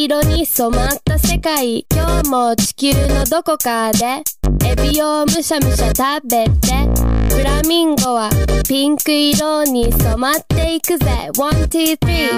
[0.06, 4.24] 色に染まった世界今日も地球のどこかで
[4.66, 8.31] エビをむしゃむしゃ食べてフラミンゴは
[8.69, 12.31] ピンク色に染まっていくぜ One, two, three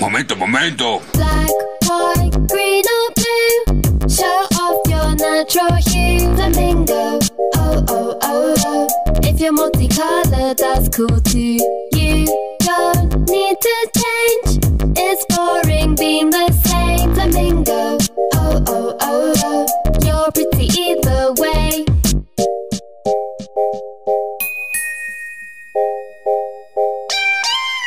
[0.00, 1.00] Momento, momento.
[1.14, 1.48] Black,
[1.88, 7.18] white, green or blue Show off your natural hue Flamingo
[7.56, 8.88] Oh, oh, oh, oh
[9.22, 11.58] If you're multicolored, that's cool too
[11.92, 12.26] You
[12.60, 12.95] don't
[13.29, 14.97] need to change.
[14.97, 17.13] It's boring being the same.
[17.13, 17.97] Flamingo.
[18.33, 19.65] Oh, oh, oh, oh.
[20.05, 21.85] You're pretty either way.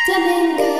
[0.06, 0.70] Flamingo.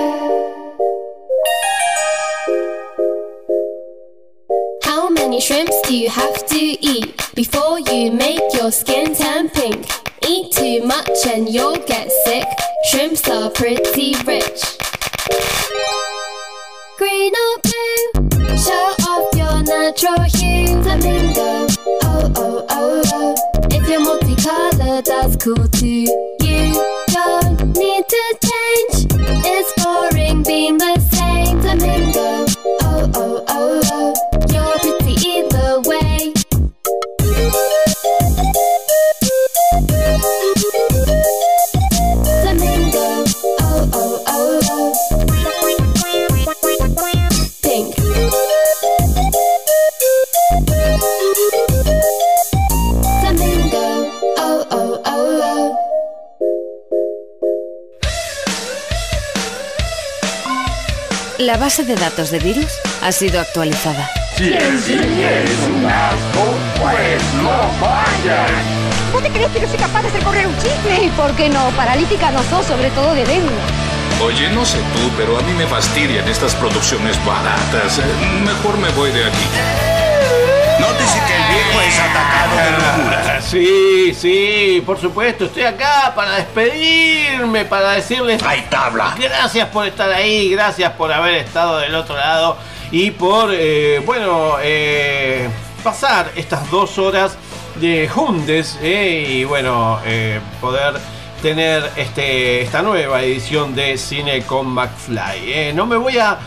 [4.85, 9.87] How many shrimps do you have to eat before you make your skin turn pink?
[10.33, 12.47] Eat too much and you'll get sick.
[12.85, 14.63] Shrimps are pretty rich.
[16.97, 20.81] Green or blue, show off your natural hue.
[20.85, 21.67] Flamingo,
[22.05, 23.35] oh oh oh oh.
[23.73, 26.07] If you're multicolored, that's cool too.
[26.47, 26.75] You
[27.09, 29.07] don't need to change.
[29.45, 31.61] It's boring being the same.
[31.61, 32.10] Flamingo,
[61.41, 62.71] La base de datos de virus
[63.03, 64.11] ha sido actualizada.
[64.37, 67.51] Si el cine es un asco, pues no
[67.81, 68.51] vayas.
[69.11, 71.03] ¿Vos te crees que no soy capaz de hacer correr un chiste?
[71.03, 71.71] ¿Y por qué no?
[71.71, 73.63] Paralítica no sos, sobre todo de lengua.
[74.23, 77.99] Oye, no sé tú, pero a mí me fastidian estas producciones baratas.
[78.01, 78.03] Eh,
[78.45, 79.45] Mejor me voy de aquí.
[80.81, 83.27] Nótese que el viejo es atacado de locura.
[83.41, 85.47] Sí, sí, por supuesto.
[85.47, 88.41] Estoy acá para despedirme, para decirles.
[88.43, 89.15] ¡Hay tabla!
[89.19, 92.57] Gracias por estar ahí, gracias por haber estado del otro lado
[92.93, 95.49] y por, eh, bueno, eh,
[95.83, 97.37] pasar estas dos horas
[97.77, 100.01] de Jundes eh, y, bueno,
[100.61, 100.95] poder
[101.41, 105.53] tener este, esta nueva edición de Cine con McFly.
[105.53, 106.39] Eh, no me voy a,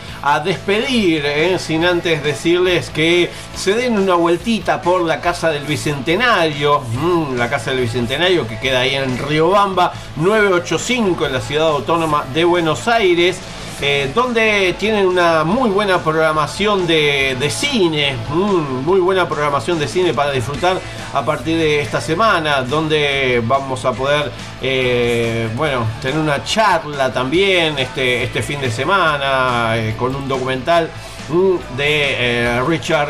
[0.45, 6.79] despedir eh, sin antes decirles que se den una vueltita por la Casa del Bicentenario,
[6.79, 12.23] mm, la Casa del Bicentenario que queda ahí en Riobamba 985 en la ciudad autónoma
[12.33, 13.37] de Buenos Aires.
[13.85, 19.89] Eh, donde tienen una muy buena programación de, de cine, mm, muy buena programación de
[19.89, 20.79] cine para disfrutar
[21.13, 24.31] a partir de esta semana, donde vamos a poder,
[24.61, 30.89] eh, bueno, tener una charla también este, este fin de semana eh, con un documental
[31.27, 33.09] mm, de Richard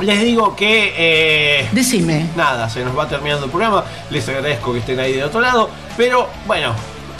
[0.01, 1.67] les digo que.
[1.71, 2.27] Decime.
[2.35, 3.83] Nada, se nos va terminando el programa.
[4.09, 5.69] Les agradezco que estén ahí de otro lado.
[5.95, 6.73] Pero bueno,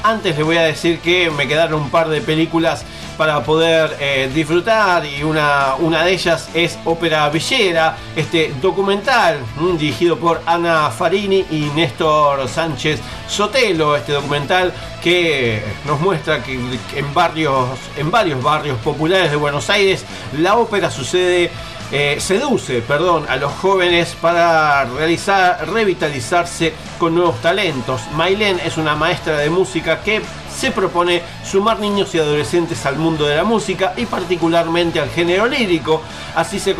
[0.03, 2.85] antes les voy a decir que me quedaron un par de películas
[3.17, 9.77] para poder eh, disfrutar y una, una de ellas es Ópera Villera, este documental mm,
[9.77, 14.71] dirigido por Ana Farini y Néstor Sánchez Sotelo, este documental
[15.01, 20.05] que nos muestra que en, barrios, en varios barrios populares de Buenos Aires
[20.37, 21.51] la ópera sucede
[21.91, 28.01] eh, seduce perdón, a los jóvenes para realizar, revitalizarse con nuevos talentos.
[28.13, 30.21] Mailén es una maestra de música que
[30.57, 35.45] se propone sumar niños y adolescentes al mundo de la música y particularmente al género
[35.45, 36.01] lírico.
[36.35, 36.75] Así se,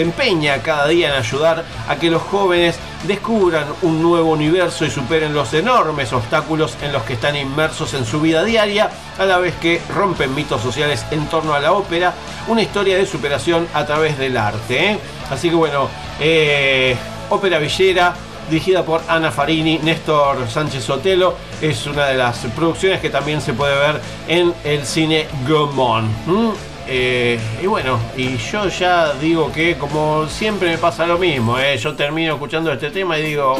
[0.00, 5.34] empeña cada día en ayudar a que los jóvenes descubran un nuevo universo y superen
[5.34, 9.54] los enormes obstáculos en los que están inmersos en su vida diaria, a la vez
[9.56, 12.14] que rompen mitos sociales en torno a la ópera,
[12.46, 14.92] una historia de superación a través del arte.
[14.92, 14.98] ¿eh?
[15.30, 15.88] Así que bueno,
[16.20, 16.96] eh,
[17.28, 18.14] Ópera Villera,
[18.48, 23.52] dirigida por Ana Farini, Néstor Sánchez Sotelo, es una de las producciones que también se
[23.52, 26.08] puede ver en el cine Gomón.
[26.26, 26.52] ¿m?
[26.88, 31.76] Eh, y bueno, y yo ya digo que como siempre me pasa lo mismo, ¿eh?
[31.78, 33.58] yo termino escuchando este tema y digo,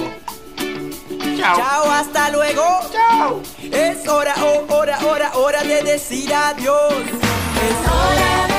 [1.55, 1.91] Chao.
[1.91, 2.63] hasta luego.
[2.93, 3.41] Chao.
[3.71, 6.93] Es hora, oh, hora, hora, hora de decir adiós.
[6.93, 8.56] Es hora de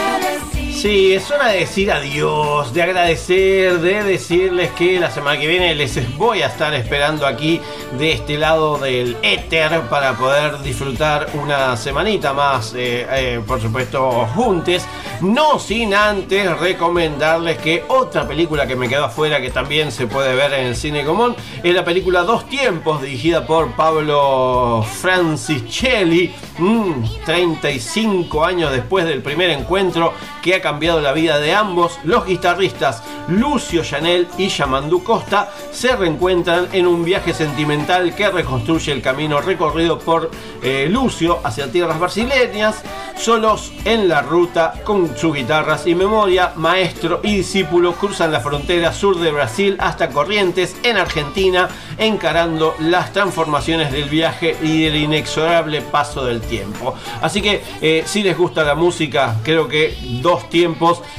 [0.78, 5.74] Sí, es hora de decir adiós, de agradecer, de decirles que la semana que viene
[5.74, 7.60] les voy a estar esperando aquí
[7.98, 14.28] de este lado del éter para poder disfrutar una semanita más, eh, eh, por supuesto,
[14.36, 14.86] juntes.
[15.22, 20.36] No sin antes recomendarles que otra película que me quedó afuera que también se puede
[20.36, 27.24] ver en el cine común es la película Dos Tiempos, dirigida por Pablo Francischelli, mm,
[27.26, 30.14] 35 años después del primer encuentro
[30.44, 35.96] que ha cambiado la vida de ambos, los guitarristas Lucio Chanel y Yamandu Costa se
[35.96, 40.30] reencuentran en un viaje sentimental que reconstruye el camino recorrido por
[40.62, 42.84] eh, Lucio hacia tierras brasileñas,
[43.16, 48.92] solos en la ruta con sus guitarras y memoria, maestro y discípulo cruzan la frontera
[48.92, 55.82] sur de Brasil hasta Corrientes en Argentina, encarando las transformaciones del viaje y del inexorable
[55.82, 56.94] paso del tiempo.
[57.22, 60.50] Así que eh, si les gusta la música, creo que Dos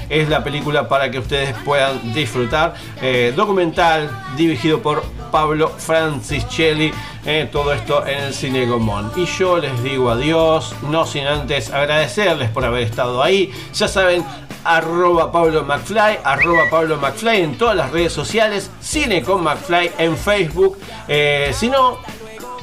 [0.09, 2.75] Es la película para que ustedes puedan disfrutar.
[3.01, 6.93] Eh, documental dirigido por Pablo Francischelli.
[7.25, 9.13] eh, todo esto en el Cine Gomón.
[9.15, 13.53] Y yo les digo adiós, no sin antes agradecerles por haber estado ahí.
[13.75, 14.25] Ya saben,
[14.65, 20.17] arroba Pablo McFly, arroba Pablo McFly en todas las redes sociales, Cine con McFly en
[20.17, 20.79] Facebook.
[21.07, 21.99] Eh, si no,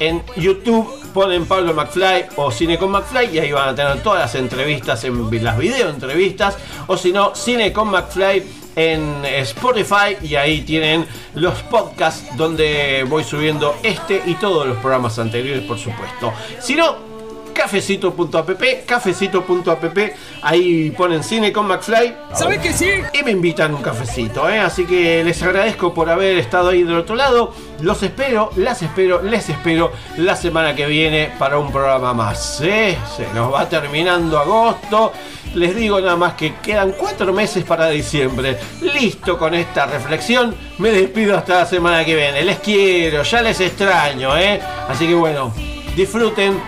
[0.00, 4.20] en YouTube ponen Pablo McFly o Cine con McFly y ahí van a tener todas
[4.20, 8.42] las entrevistas, en las video entrevistas, o si no, Cine con McFly
[8.76, 15.18] en Spotify y ahí tienen los podcasts donde voy subiendo este y todos los programas
[15.18, 16.32] anteriores, por supuesto.
[16.60, 17.15] Si no,
[17.56, 18.50] cafecito.app,
[18.86, 19.98] cafecito.app,
[20.42, 22.14] ahí ponen cine con McFly.
[22.34, 22.88] ¿Sabes que sí?
[23.18, 24.58] Y me invitan un cafecito, ¿eh?
[24.58, 27.54] así que les agradezco por haber estado ahí del otro lado.
[27.80, 32.60] Los espero, las espero, les espero la semana que viene para un programa más.
[32.62, 32.98] ¿eh?
[33.16, 35.12] Se nos va terminando agosto.
[35.54, 38.58] Les digo nada más que quedan cuatro meses para diciembre.
[38.82, 40.54] Listo con esta reflexión.
[40.78, 42.42] Me despido hasta la semana que viene.
[42.42, 44.60] Les quiero, ya les extraño, ¿eh?
[44.88, 45.52] Así que bueno,
[45.96, 46.60] disfruten.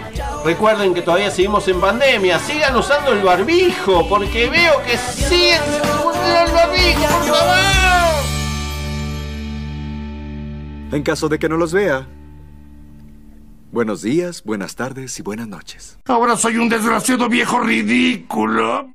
[0.44, 2.38] Recuerden que todavía seguimos en pandemia.
[2.38, 5.60] Sigan usando el barbijo, porque veo que siguen
[6.04, 7.78] usando el barbijo, por favor.
[10.90, 12.06] En caso de que no los vea.
[13.70, 15.98] Buenos días, buenas tardes y buenas noches.
[16.06, 18.86] Ahora soy un desgraciado viejo ridículo.